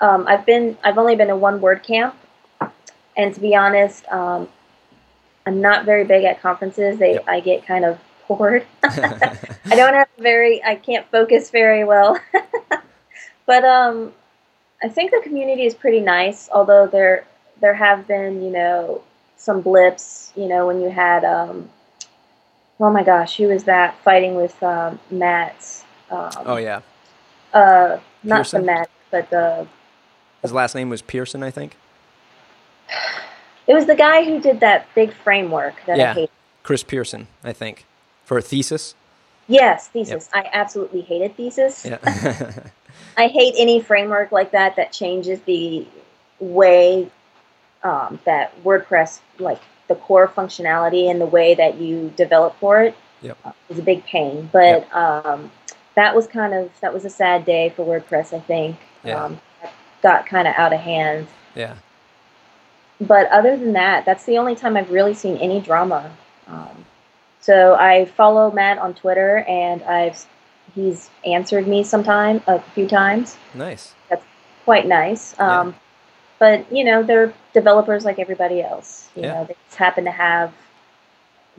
Um, 0.00 0.26
I've 0.26 0.44
been 0.44 0.76
I've 0.82 0.98
only 0.98 1.16
been 1.16 1.28
to 1.28 1.36
one 1.36 1.60
WordCamp, 1.60 2.12
and 3.16 3.34
to 3.34 3.40
be 3.40 3.54
honest, 3.54 4.06
um, 4.08 4.48
I'm 5.46 5.60
not 5.60 5.84
very 5.84 6.04
big 6.04 6.24
at 6.24 6.40
conferences. 6.42 6.98
They 6.98 7.14
yep. 7.14 7.24
I 7.26 7.40
get 7.40 7.66
kind 7.66 7.84
of 7.84 7.98
bored. 8.28 8.66
I 8.82 9.36
don't 9.70 9.94
have 9.94 10.08
very 10.18 10.62
I 10.64 10.74
can't 10.76 11.06
focus 11.10 11.50
very 11.50 11.84
well. 11.84 12.18
but 13.46 13.64
um, 13.64 14.12
I 14.82 14.88
think 14.88 15.10
the 15.10 15.20
community 15.22 15.64
is 15.64 15.74
pretty 15.74 16.00
nice. 16.00 16.48
Although 16.52 16.86
there 16.86 17.26
there 17.60 17.74
have 17.74 18.06
been 18.06 18.42
you 18.42 18.50
know 18.50 19.02
some 19.42 19.60
blips, 19.60 20.32
you 20.36 20.46
know, 20.46 20.66
when 20.68 20.80
you 20.80 20.88
had, 20.88 21.24
um, 21.24 21.68
oh 22.78 22.90
my 22.90 23.02
gosh, 23.02 23.36
who 23.36 23.48
was 23.48 23.64
that 23.64 23.98
fighting 24.02 24.36
with 24.36 24.60
um, 24.62 25.00
Matt? 25.10 25.84
Um, 26.10 26.30
oh 26.46 26.56
yeah. 26.56 26.80
Uh, 27.52 27.98
not 28.22 28.36
Pearson? 28.36 28.60
the 28.60 28.66
Matt, 28.66 28.90
but 29.10 29.28
the. 29.30 29.66
His 30.42 30.52
last 30.52 30.74
name 30.74 30.88
was 30.88 31.02
Pearson, 31.02 31.42
I 31.42 31.50
think. 31.50 31.76
It 33.64 33.74
was 33.74 33.86
the 33.86 33.94
guy 33.94 34.24
who 34.24 34.40
did 34.40 34.58
that 34.58 34.92
big 34.92 35.12
framework 35.12 35.76
that 35.86 35.96
yeah. 35.96 36.10
I 36.10 36.14
hate. 36.14 36.30
Chris 36.64 36.82
Pearson, 36.82 37.28
I 37.44 37.52
think, 37.52 37.86
for 38.24 38.36
a 38.36 38.42
thesis. 38.42 38.96
Yes, 39.46 39.86
thesis. 39.86 40.28
Yep. 40.34 40.44
I 40.44 40.50
absolutely 40.52 41.02
hated 41.02 41.36
thesis. 41.36 41.86
Yeah. 41.86 42.52
I 43.16 43.28
hate 43.28 43.54
any 43.56 43.80
framework 43.80 44.32
like 44.32 44.52
that 44.52 44.76
that 44.76 44.92
changes 44.92 45.40
the 45.42 45.86
way 46.40 47.10
um, 47.82 48.18
that 48.24 48.62
WordPress, 48.64 49.20
like 49.38 49.60
the 49.88 49.94
core 49.94 50.28
functionality 50.28 51.10
and 51.10 51.20
the 51.20 51.26
way 51.26 51.54
that 51.54 51.78
you 51.78 52.12
develop 52.16 52.56
for 52.58 52.82
it, 52.82 52.96
yep. 53.20 53.36
uh, 53.44 53.52
is 53.68 53.78
a 53.78 53.82
big 53.82 54.04
pain. 54.04 54.48
But 54.52 54.80
yep. 54.80 54.94
um, 54.94 55.50
that 55.94 56.14
was 56.14 56.26
kind 56.26 56.54
of 56.54 56.70
that 56.80 56.94
was 56.94 57.04
a 57.04 57.10
sad 57.10 57.44
day 57.44 57.72
for 57.74 57.84
WordPress. 57.84 58.32
I 58.32 58.40
think 58.40 58.76
yeah. 59.04 59.24
um, 59.24 59.40
got 60.02 60.26
kind 60.26 60.48
of 60.48 60.54
out 60.56 60.72
of 60.72 60.80
hand. 60.80 61.26
Yeah. 61.54 61.76
But 63.00 63.28
other 63.30 63.56
than 63.56 63.72
that, 63.72 64.04
that's 64.04 64.24
the 64.24 64.38
only 64.38 64.54
time 64.54 64.76
I've 64.76 64.90
really 64.90 65.14
seen 65.14 65.36
any 65.38 65.60
drama. 65.60 66.16
Um, 66.46 66.84
so 67.40 67.74
I 67.74 68.04
follow 68.04 68.52
Matt 68.52 68.78
on 68.78 68.94
Twitter, 68.94 69.38
and 69.48 69.82
I've 69.82 70.24
he's 70.74 71.10
answered 71.24 71.66
me 71.66 71.84
sometime 71.84 72.42
a 72.46 72.60
few 72.60 72.86
times. 72.86 73.36
Nice. 73.54 73.94
That's 74.08 74.24
quite 74.64 74.86
nice. 74.86 75.38
Um, 75.38 75.68
yeah. 75.68 75.74
But 76.38 76.72
you 76.72 76.84
know, 76.84 77.02
they're 77.02 77.32
developers 77.52 78.04
like 78.04 78.18
everybody 78.18 78.62
else. 78.62 79.08
You 79.14 79.22
yeah. 79.22 79.34
know, 79.34 79.44
they 79.44 79.56
just 79.68 79.76
happen 79.76 80.04
to 80.04 80.10
have 80.10 80.52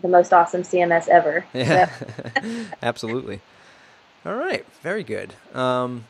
the 0.01 0.07
most 0.07 0.33
awesome 0.33 0.63
CMS 0.63 1.07
ever. 1.07 1.45
Yeah, 1.53 1.89
absolutely. 2.81 3.41
All 4.25 4.35
right, 4.35 4.65
very 4.81 5.03
good. 5.03 5.33
Um, 5.53 6.05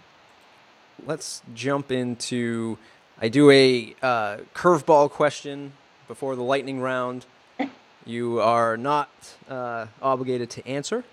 let's 1.05 1.41
jump 1.53 1.91
into. 1.91 2.77
I 3.21 3.29
do 3.29 3.49
a 3.51 3.95
uh, 4.01 4.37
curveball 4.55 5.09
question 5.11 5.73
before 6.07 6.35
the 6.35 6.43
lightning 6.43 6.79
round. 6.79 7.25
you 8.05 8.39
are 8.39 8.77
not 8.77 9.09
uh, 9.49 9.87
obligated 10.01 10.49
to 10.51 10.67
answer. 10.67 11.03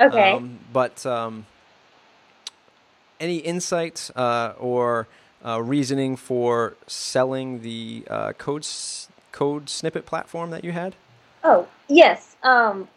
Okay. 0.00 0.32
Um, 0.32 0.58
but 0.72 1.04
um, 1.06 1.46
any 3.20 3.38
insights 3.38 4.10
uh, 4.10 4.54
or 4.58 5.08
uh, 5.44 5.62
reasoning 5.62 6.16
for 6.16 6.76
selling 6.86 7.60
the 7.60 8.04
uh, 8.10 8.32
code 8.34 8.66
code 9.32 9.68
snippet 9.68 10.06
platform 10.06 10.50
that 10.50 10.64
you 10.64 10.72
had? 10.72 10.94
Oh 11.44 11.66
yes, 11.88 12.36
um, 12.42 12.88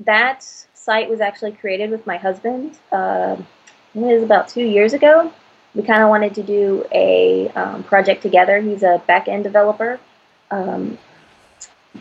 that 0.00 0.42
site 0.74 1.08
was 1.08 1.20
actually 1.20 1.52
created 1.52 1.90
with 1.90 2.06
my 2.06 2.16
husband. 2.16 2.78
Uh, 2.90 3.36
it 3.94 4.00
was 4.00 4.22
about 4.22 4.48
two 4.48 4.64
years 4.64 4.92
ago. 4.92 5.32
We 5.74 5.82
kind 5.82 6.02
of 6.02 6.08
wanted 6.08 6.34
to 6.34 6.42
do 6.42 6.84
a 6.92 7.48
um, 7.50 7.82
project 7.84 8.22
together. 8.22 8.60
He's 8.60 8.82
a 8.82 9.02
back 9.06 9.28
end 9.28 9.44
developer, 9.44 9.98
um, 10.50 10.98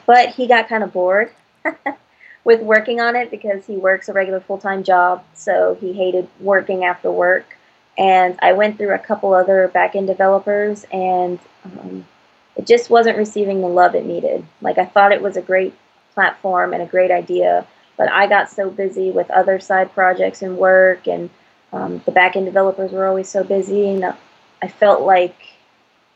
but 0.06 0.30
he 0.30 0.48
got 0.48 0.68
kind 0.68 0.84
of 0.84 0.92
bored. 0.92 1.32
with 2.44 2.62
working 2.62 3.00
on 3.00 3.16
it 3.16 3.32
because 3.32 3.66
he 3.66 3.78
works 3.78 4.10
a 4.10 4.14
regular 4.14 4.40
full 4.40 4.58
time 4.58 4.84
job, 4.84 5.24
so 5.34 5.78
he 5.80 5.94
hated 5.94 6.28
working 6.40 6.84
after 6.84 7.12
work 7.12 7.46
and 7.98 8.38
I 8.42 8.54
went 8.54 8.78
through 8.78 8.94
a 8.94 9.00
couple 9.00 9.34
other 9.34 9.72
backend 9.74 10.08
developers, 10.08 10.86
and 10.92 11.40
um, 11.64 12.06
it 12.56 12.66
just 12.66 12.90
wasn't 12.90 13.18
receiving 13.18 13.62
the 13.62 13.68
love 13.68 13.96
it 13.96 14.06
needed. 14.06 14.46
Like 14.62 14.78
I 14.78 14.86
thought 14.86 15.12
it 15.12 15.22
was 15.22 15.38
a 15.38 15.42
great 15.42 15.74
platform 16.14 16.74
and 16.74 16.82
a 16.82 16.88
great 16.88 17.12
idea, 17.12 17.68
but 17.98 18.12
I 18.12 18.28
got 18.28 18.50
so 18.50 18.70
busy 18.70 19.12
with 19.12 19.30
other 19.30 19.60
side 19.60 19.94
projects 19.94 20.42
and 20.42 20.58
work, 20.58 21.08
and 21.08 21.30
um, 21.72 22.02
the 22.06 22.12
backend 22.12 22.46
developers 22.46 22.92
were 22.92 23.06
always 23.06 23.30
so 23.30 23.44
busy, 23.44 23.90
and 23.90 24.16
I 24.62 24.68
felt 24.68 25.02
like 25.02 25.36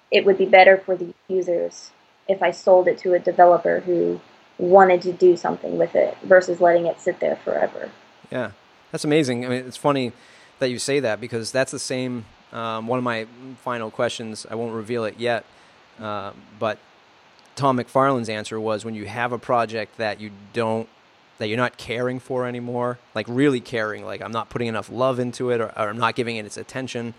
it 0.10 0.26
would 0.26 0.38
be 0.38 0.46
better 0.46 0.78
for 0.78 0.96
the 0.96 1.14
users 1.28 1.92
if 2.28 2.42
I 2.42 2.52
sold 2.52 2.88
it 2.88 2.98
to 3.00 3.14
a 3.14 3.20
developer 3.20 3.82
who 3.82 4.20
wanted 4.58 5.02
to 5.04 5.14
do 5.14 5.38
something 5.38 5.78
with 5.78 5.96
it 5.96 6.18
versus 6.24 6.60
letting 6.60 6.86
it 6.86 7.00
sit 7.00 7.20
there 7.20 7.36
forever. 7.38 7.92
Yeah, 8.32 8.52
That's 8.92 9.06
amazing. 9.06 9.46
I 9.46 9.50
mean, 9.50 9.66
it's 9.66 9.78
funny 9.78 10.12
that 10.60 10.70
you 10.70 10.80
say 10.80 11.00
that 11.00 11.22
because 11.22 11.52
that's 11.52 11.72
the 11.72 11.80
same. 11.80 12.26
Um, 12.52 12.88
one 12.88 12.98
of 12.98 13.04
my 13.04 13.28
final 13.64 13.92
questions. 13.92 14.46
I 14.50 14.56
won't 14.56 14.74
reveal 14.74 15.04
it 15.06 15.16
yet, 15.20 15.46
uh, 16.00 16.32
but 16.60 16.80
Tom 17.56 17.78
McFarlin's 17.78 18.30
answer 18.30 18.60
was 18.60 18.86
when 18.86 18.96
you 18.96 19.06
have 19.06 19.32
a 19.32 19.38
project 19.38 19.98
that 19.98 20.20
you 20.20 20.32
don't 20.54 20.88
that 21.38 21.48
you're 21.48 21.58
not 21.58 21.78
caring 21.78 22.20
for 22.20 22.48
anymore, 22.48 22.98
like 23.14 23.28
really 23.30 23.60
caring, 23.60 24.04
like 24.04 24.22
I'm 24.22 24.32
not 24.32 24.50
putting 24.50 24.68
enough 24.68 24.90
love 24.90 25.20
into 25.20 25.52
it 25.52 25.62
or, 25.62 25.68
or, 25.68 25.90
I'm 25.90 25.98
not 25.98 26.16
giving 26.16 26.38
it 26.38 26.46
its 26.46 26.58
attention 26.58 27.14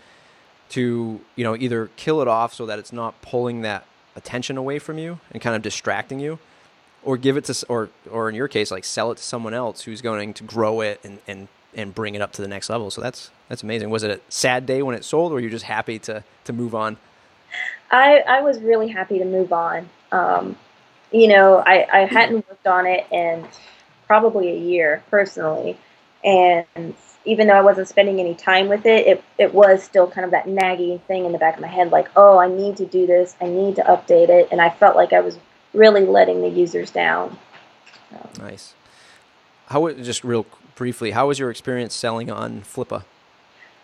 to, 0.70 1.20
you 1.36 1.44
know, 1.44 1.54
either 1.54 1.88
kill 1.94 2.20
it 2.20 2.26
off 2.26 2.52
so 2.52 2.66
that 2.66 2.80
it's 2.80 2.92
not 2.92 3.20
pulling 3.22 3.62
that 3.62 3.86
attention 4.16 4.56
away 4.56 4.80
from 4.80 4.98
you 4.98 5.20
and 5.30 5.40
kind 5.40 5.54
of 5.54 5.62
distracting 5.62 6.18
you 6.18 6.40
or 7.02 7.16
give 7.16 7.36
it 7.36 7.44
to, 7.44 7.66
or, 7.68 7.90
or 8.10 8.28
in 8.28 8.34
your 8.34 8.48
case, 8.48 8.70
like 8.70 8.84
sell 8.84 9.10
it 9.12 9.16
to 9.16 9.22
someone 9.22 9.54
else 9.54 9.82
who's 9.82 10.02
going 10.02 10.34
to 10.34 10.44
grow 10.44 10.80
it 10.80 11.00
and, 11.04 11.18
and, 11.26 11.48
and 11.74 11.94
bring 11.94 12.14
it 12.14 12.22
up 12.22 12.32
to 12.32 12.42
the 12.42 12.48
next 12.48 12.68
level. 12.68 12.90
So 12.90 13.00
that's, 13.00 13.30
that's 13.48 13.62
amazing. 13.62 13.90
Was 13.90 14.02
it 14.02 14.10
a 14.10 14.20
sad 14.28 14.66
day 14.66 14.82
when 14.82 14.94
it 14.94 15.04
sold 15.04 15.32
or 15.32 15.34
were 15.34 15.40
you 15.40 15.50
just 15.50 15.64
happy 15.64 15.98
to, 16.00 16.24
to 16.44 16.52
move 16.52 16.74
on? 16.74 16.96
I, 17.90 18.18
I 18.20 18.42
was 18.42 18.60
really 18.60 18.88
happy 18.88 19.18
to 19.18 19.24
move 19.24 19.52
on. 19.52 19.88
Um, 20.12 20.56
you 21.12 21.28
know, 21.28 21.62
I, 21.64 21.86
I 21.92 21.98
hadn't 22.04 22.46
worked 22.48 22.66
on 22.66 22.86
it 22.86 23.06
in 23.10 23.46
probably 24.06 24.50
a 24.50 24.58
year 24.58 25.02
personally. 25.10 25.78
And 26.24 26.94
even 27.24 27.46
though 27.46 27.54
I 27.54 27.60
wasn't 27.60 27.88
spending 27.88 28.20
any 28.20 28.34
time 28.34 28.68
with 28.68 28.86
it, 28.86 29.06
it, 29.06 29.24
it 29.38 29.54
was 29.54 29.82
still 29.82 30.10
kind 30.10 30.24
of 30.24 30.30
that 30.32 30.48
nagging 30.48 30.98
thing 31.00 31.24
in 31.24 31.32
the 31.32 31.38
back 31.38 31.54
of 31.54 31.60
my 31.60 31.68
head 31.68 31.90
like, 31.90 32.08
oh, 32.16 32.38
I 32.38 32.48
need 32.48 32.76
to 32.78 32.86
do 32.86 33.06
this, 33.06 33.36
I 33.40 33.46
need 33.46 33.76
to 33.76 33.82
update 33.82 34.28
it. 34.28 34.48
And 34.50 34.60
I 34.60 34.70
felt 34.70 34.96
like 34.96 35.12
I 35.12 35.20
was 35.20 35.38
really 35.72 36.04
letting 36.04 36.42
the 36.42 36.48
users 36.48 36.90
down. 36.90 37.38
So. 38.10 38.30
Nice. 38.42 38.74
How 39.66 39.90
just 39.92 40.24
real 40.24 40.46
briefly, 40.74 41.10
how 41.10 41.28
was 41.28 41.38
your 41.38 41.50
experience 41.50 41.94
selling 41.94 42.30
on 42.30 42.62
Flippa? 42.62 43.04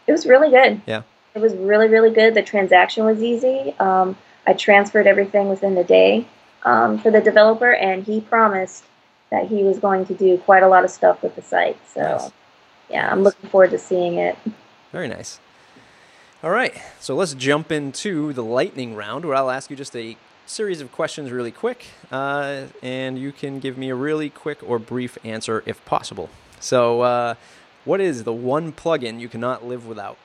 It 0.07 0.13
was 0.13 0.27
really 0.27 0.51
good. 0.51 0.81
Yeah. 0.87 1.03
It 1.35 1.41
was 1.41 1.55
really, 1.55 1.89
really 1.89 2.11
good. 2.11 2.35
The 2.35 2.43
transaction 2.43 3.05
was 3.05 3.23
easy. 3.23 3.75
Um, 3.79 4.17
I 4.47 4.53
transferred 4.53 5.07
everything 5.07 5.49
within 5.49 5.75
the 5.75 5.85
day 5.85 6.27
um, 6.63 6.99
for 6.99 7.11
the 7.11 7.21
developer, 7.21 7.73
and 7.73 8.05
he 8.05 8.21
promised 8.21 8.85
that 9.31 9.49
he 9.49 9.63
was 9.65 9.79
going 9.79 10.07
to 10.07 10.15
do 10.15 10.39
quite 10.39 10.63
a 10.63 10.69
lot 10.69 10.85
of 10.85 10.91
stuff 10.91 11.23
with 11.23 11.35
the 11.35 11.43
site. 11.43 11.77
So, 11.89 12.01
nice. 12.01 12.31
yeah, 12.89 13.11
I'm 13.11 13.23
looking 13.23 13.51
forward 13.51 13.71
to 13.71 13.79
seeing 13.79 14.15
it. 14.15 14.37
Very 14.93 15.09
nice. 15.09 15.41
All 16.43 16.51
right, 16.51 16.75
so 17.01 17.17
let's 17.17 17.35
jump 17.35 17.73
into 17.73 18.33
the 18.33 18.45
lightning 18.45 18.95
round 18.95 19.25
where 19.25 19.35
I'll 19.35 19.51
ask 19.51 19.71
you 19.71 19.77
just 19.77 19.97
a 19.97 20.17
series 20.47 20.81
of 20.81 20.93
questions 20.93 21.31
really 21.31 21.51
quick, 21.51 21.87
uh, 22.13 22.65
and 22.83 23.19
you 23.19 23.33
can 23.33 23.61
give 23.61 23.79
me 23.79 23.91
a 23.91 23.95
really 23.95 24.31
quick 24.31 24.59
or 24.63 24.79
brief 24.79 25.19
answer 25.25 25.63
if 25.67 25.85
possible. 25.85 26.31
So, 26.61 27.03
uh, 27.03 27.35
what 27.85 28.01
is 28.01 28.25
the 28.25 28.33
one 28.33 28.73
plugin 28.73 29.21
you 29.21 29.29
cannot 29.29 29.65
live 29.67 29.87
without? 29.87 30.17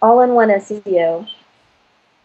All 0.00 0.20
in 0.20 0.30
one 0.30 0.48
SEO. 0.48 1.28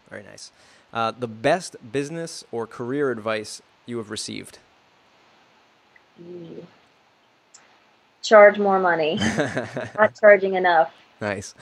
Very 0.10 0.24
nice. 0.24 0.52
Uh, 0.94 1.12
the 1.18 1.28
best 1.28 1.76
business 1.92 2.44
or 2.52 2.66
career 2.66 3.12
advice 3.12 3.62
you 3.86 3.98
have 3.98 4.10
received? 4.10 4.60
Charge 8.22 8.58
more 8.58 8.80
money. 8.80 9.16
Not 9.98 10.20
charging 10.20 10.56
enough. 10.56 10.92
Nice. 11.22 11.54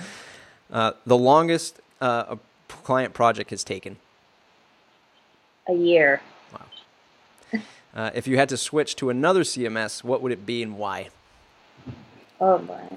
Uh, 0.71 0.93
the 1.05 1.17
longest 1.17 1.79
uh, 2.01 2.35
a 2.35 2.39
client 2.83 3.13
project 3.13 3.49
has 3.51 3.63
taken? 3.63 3.97
A 5.67 5.73
year. 5.73 6.21
Wow. 6.53 7.61
Uh, 7.95 8.11
if 8.13 8.27
you 8.27 8.37
had 8.37 8.49
to 8.49 8.57
switch 8.57 8.95
to 8.97 9.09
another 9.09 9.41
CMS, 9.41 10.03
what 10.03 10.21
would 10.21 10.31
it 10.31 10.45
be 10.45 10.61
and 10.63 10.77
why? 10.77 11.09
Oh 12.39 12.59
boy. 12.59 12.87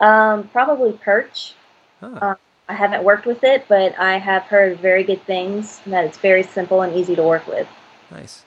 Um, 0.00 0.48
probably 0.48 0.92
Perch. 0.92 1.54
Huh. 2.00 2.18
Um, 2.20 2.36
I 2.68 2.74
haven't 2.74 3.02
worked 3.02 3.26
with 3.26 3.44
it, 3.44 3.64
but 3.68 3.98
I 3.98 4.18
have 4.18 4.42
heard 4.44 4.78
very 4.78 5.02
good 5.02 5.22
things. 5.24 5.80
that 5.86 6.04
it's 6.04 6.18
very 6.18 6.42
simple 6.42 6.82
and 6.82 6.94
easy 6.94 7.16
to 7.16 7.22
work 7.22 7.46
with. 7.46 7.66
Nice. 8.10 8.44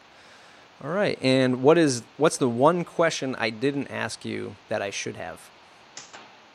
All 0.84 0.92
right. 0.92 1.18
And 1.22 1.62
what 1.64 1.78
is 1.78 2.04
what's 2.18 2.38
the 2.38 2.50
one 2.50 2.84
question 2.84 3.36
I 3.38 3.50
didn't 3.50 3.88
ask 3.88 4.26
you 4.26 4.56
that 4.70 4.82
I 4.82 4.90
should 4.90 5.16
have? 5.16 5.50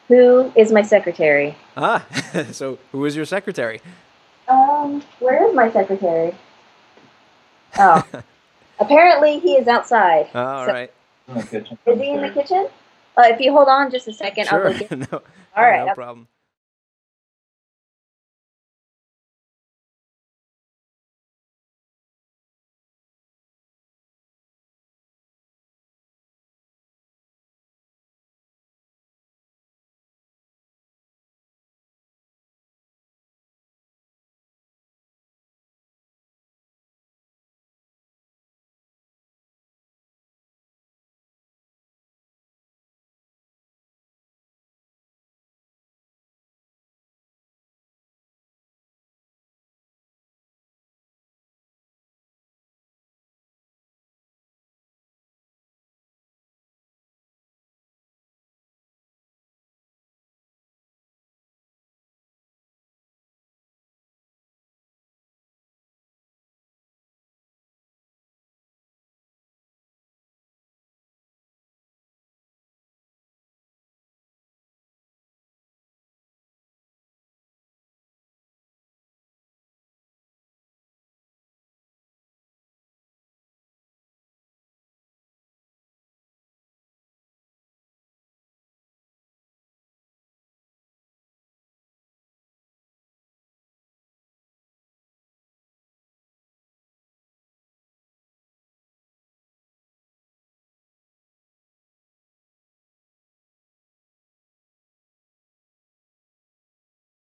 Who 0.08 0.52
is 0.54 0.70
my 0.72 0.82
secretary? 0.82 1.56
Ah, 1.76 2.06
so 2.52 2.78
who 2.92 3.04
is 3.04 3.16
your 3.16 3.24
secretary? 3.24 3.80
Um, 4.48 5.02
where 5.18 5.48
is 5.48 5.54
my 5.54 5.70
secretary? 5.70 6.34
Oh, 7.78 8.04
apparently 8.80 9.38
he 9.38 9.52
is 9.52 9.68
outside. 9.68 10.28
Oh, 10.34 10.42
all 10.42 10.66
so, 10.66 10.72
right. 10.72 10.92
Is 11.36 11.44
he 11.84 12.10
in 12.10 12.22
the 12.22 12.30
kitchen? 12.30 12.68
Uh, 13.16 13.22
if 13.26 13.40
you 13.40 13.52
hold 13.52 13.68
on 13.68 13.90
just 13.90 14.08
a 14.08 14.12
second, 14.12 14.46
sure. 14.46 14.66
I'll 14.66 14.72
go 14.72 14.78
get. 14.78 15.10
no, 15.12 15.22
all 15.56 15.64
right. 15.64 15.86
No 15.86 15.94
problem. 15.94 16.28